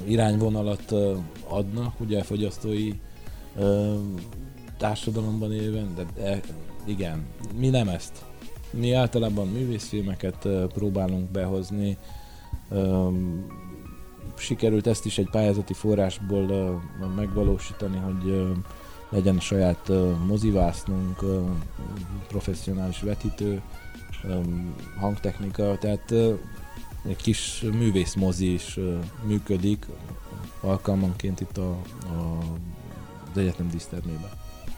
irányvonalat 0.07 0.93
adnak, 1.47 1.99
ugye 1.99 2.19
a 2.19 2.23
fogyasztói 2.23 2.91
társadalomban 4.77 5.53
élven, 5.53 5.93
de, 5.95 6.05
de 6.15 6.39
igen, 6.85 7.25
mi 7.57 7.69
nem 7.69 7.87
ezt 7.87 8.25
Mi 8.71 8.93
általában 8.93 9.47
művészfilmeket 9.47 10.47
próbálunk 10.73 11.31
behozni. 11.31 11.97
Sikerült 14.37 14.87
ezt 14.87 15.05
is 15.05 15.17
egy 15.17 15.29
pályázati 15.29 15.73
forrásból 15.73 16.49
ö, 16.49 16.75
megvalósítani, 17.15 17.97
hogy 17.97 18.29
ö, 18.29 18.51
legyen 19.09 19.39
saját 19.39 19.89
ö, 19.89 20.11
mozivásznunk, 20.25 21.21
ö, 21.21 21.41
professzionális 22.27 23.01
vetítő, 23.01 23.61
ö, 24.23 24.39
hangtechnika, 24.99 25.77
tehát 25.77 26.11
ö, 26.11 26.33
egy 27.07 27.15
kis 27.15 27.63
művészmozi 27.71 28.53
is 28.53 28.77
ö, 28.77 28.97
működik 29.23 29.85
alkalmanként 30.61 31.39
itt 31.39 31.57
a, 31.57 31.69
a, 31.69 32.37
az 33.31 33.37
egyetem 33.37 33.69
dísztermében. 33.69 34.29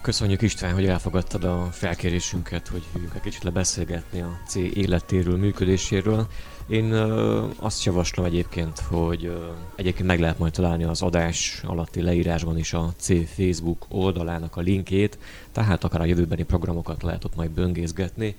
Köszönjük 0.01 0.41
István, 0.41 0.73
hogy 0.73 0.86
elfogadtad 0.86 1.43
a 1.43 1.69
felkérésünket, 1.71 2.67
hogy 2.67 2.84
hívjuk 2.93 3.15
egy 3.15 3.21
kicsit 3.21 3.43
lebeszélgetni 3.43 4.21
a 4.21 4.39
C 4.47 4.56
életéről, 4.56 5.38
működéséről. 5.38 6.27
Én 6.67 6.91
ö, 6.91 7.45
azt 7.60 7.84
javaslom 7.84 8.26
egyébként, 8.26 8.80
hogy 8.80 9.26
ö, 9.26 9.45
egyébként 9.76 10.08
meg 10.08 10.19
lehet 10.19 10.39
majd 10.39 10.54
találni 10.54 10.84
az 10.84 11.02
adás 11.02 11.62
alatti 11.65 12.02
leírásban 12.02 12.58
is 12.58 12.73
a 12.73 12.93
C 12.97 13.30
Facebook 13.36 13.86
oldalának 13.89 14.56
a 14.56 14.62
linkét, 14.62 15.17
tehát 15.52 15.84
akár 15.84 16.02
a 16.02 16.06
jövőbeni 16.06 16.43
programokat 16.43 17.04
lehet 17.04 17.23
ott 17.23 17.36
majd 17.36 17.49
böngészgetni. 17.49 18.36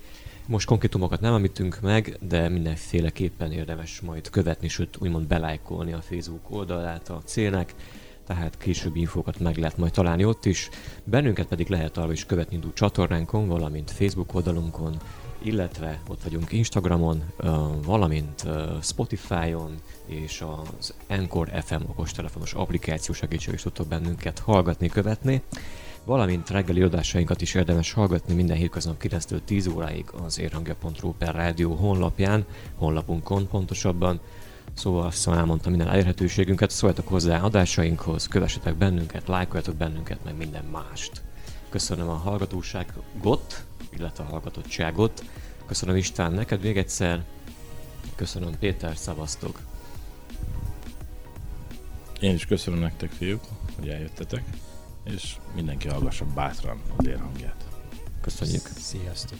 Most 0.47 0.67
konkrétumokat 0.67 1.21
nem 1.21 1.33
említünk 1.33 1.79
meg, 1.81 2.17
de 2.27 2.49
mindenféleképpen 2.49 3.51
érdemes 3.51 4.01
majd 4.01 4.29
követni, 4.29 4.67
sőt 4.67 4.97
úgymond 4.99 5.27
belájkolni 5.27 5.93
a 5.93 6.01
Facebook 6.01 6.51
oldalát 6.51 7.09
a 7.09 7.21
célnek, 7.25 7.73
tehát 8.27 8.57
későbbi 8.57 8.99
infókat 8.99 9.39
meg 9.39 9.57
lehet 9.57 9.77
majd 9.77 9.91
találni 9.91 10.25
ott 10.25 10.45
is. 10.45 10.69
Bennünket 11.03 11.47
pedig 11.47 11.67
lehet 11.67 11.97
arra 11.97 12.11
is 12.11 12.25
követni 12.25 12.55
indul 12.55 12.73
csatornánkon, 12.73 13.47
valamint 13.47 13.91
Facebook 13.91 14.33
oldalunkon, 14.35 14.97
illetve 15.45 15.99
ott 16.07 16.23
vagyunk 16.23 16.51
Instagramon, 16.51 17.23
valamint 17.85 18.45
Spotify-on, 18.81 19.75
és 20.05 20.43
az 20.77 20.93
Encore 21.07 21.61
FM 21.61 21.81
okostelefonos 21.87 22.53
applikáció 22.53 23.13
segítségével 23.13 23.55
is 23.55 23.61
tudtok 23.61 23.87
bennünket 23.87 24.39
hallgatni, 24.39 24.89
követni 24.89 25.41
valamint 26.05 26.49
reggeli 26.49 26.81
adásainkat 26.81 27.41
is 27.41 27.53
érdemes 27.53 27.91
hallgatni 27.91 28.33
minden 28.33 28.57
hétköznap 28.57 28.97
9 28.97 29.25
10 29.45 29.67
óráig 29.67 30.05
az 30.25 30.39
érhangja.ru 30.39 31.13
per 31.13 31.35
rádió 31.35 31.73
honlapján, 31.73 32.45
honlapunkon 32.75 33.47
pontosabban. 33.47 34.19
Szóval 34.73 35.05
azt 35.05 35.15
hiszem 35.15 35.33
elmondtam 35.33 35.71
minden 35.71 35.89
elérhetőségünket, 35.89 36.69
szóljatok 36.69 37.07
hozzá 37.07 37.39
adásainkhoz, 37.39 38.27
kövessetek 38.27 38.75
bennünket, 38.75 39.27
lájkoljatok 39.27 39.75
bennünket, 39.75 40.23
meg 40.23 40.37
minden 40.37 40.65
mást. 40.65 41.21
Köszönöm 41.75 42.09
a 42.09 42.13
hallgatóságot, 42.13 43.65
illetve 43.89 44.23
a 44.23 44.27
hallgatottságot. 44.27 45.23
Köszönöm 45.65 45.95
István 45.95 46.31
neked 46.31 46.61
még 46.61 46.77
egyszer. 46.77 47.23
Köszönöm 48.15 48.57
Péter, 48.59 48.97
szavaztok. 48.97 49.59
Én 52.19 52.33
is 52.33 52.45
köszönöm 52.45 52.79
nektek, 52.79 53.11
fiúk, 53.11 53.43
hogy 53.75 53.89
eljöttetek, 53.89 54.43
és 55.03 55.35
mindenki 55.55 55.87
hallgassa 55.87 56.25
bátran 56.25 56.81
az 56.97 57.07
érhangját. 57.07 57.65
Köszönjük. 58.21 58.65
Sziasztok! 58.77 59.39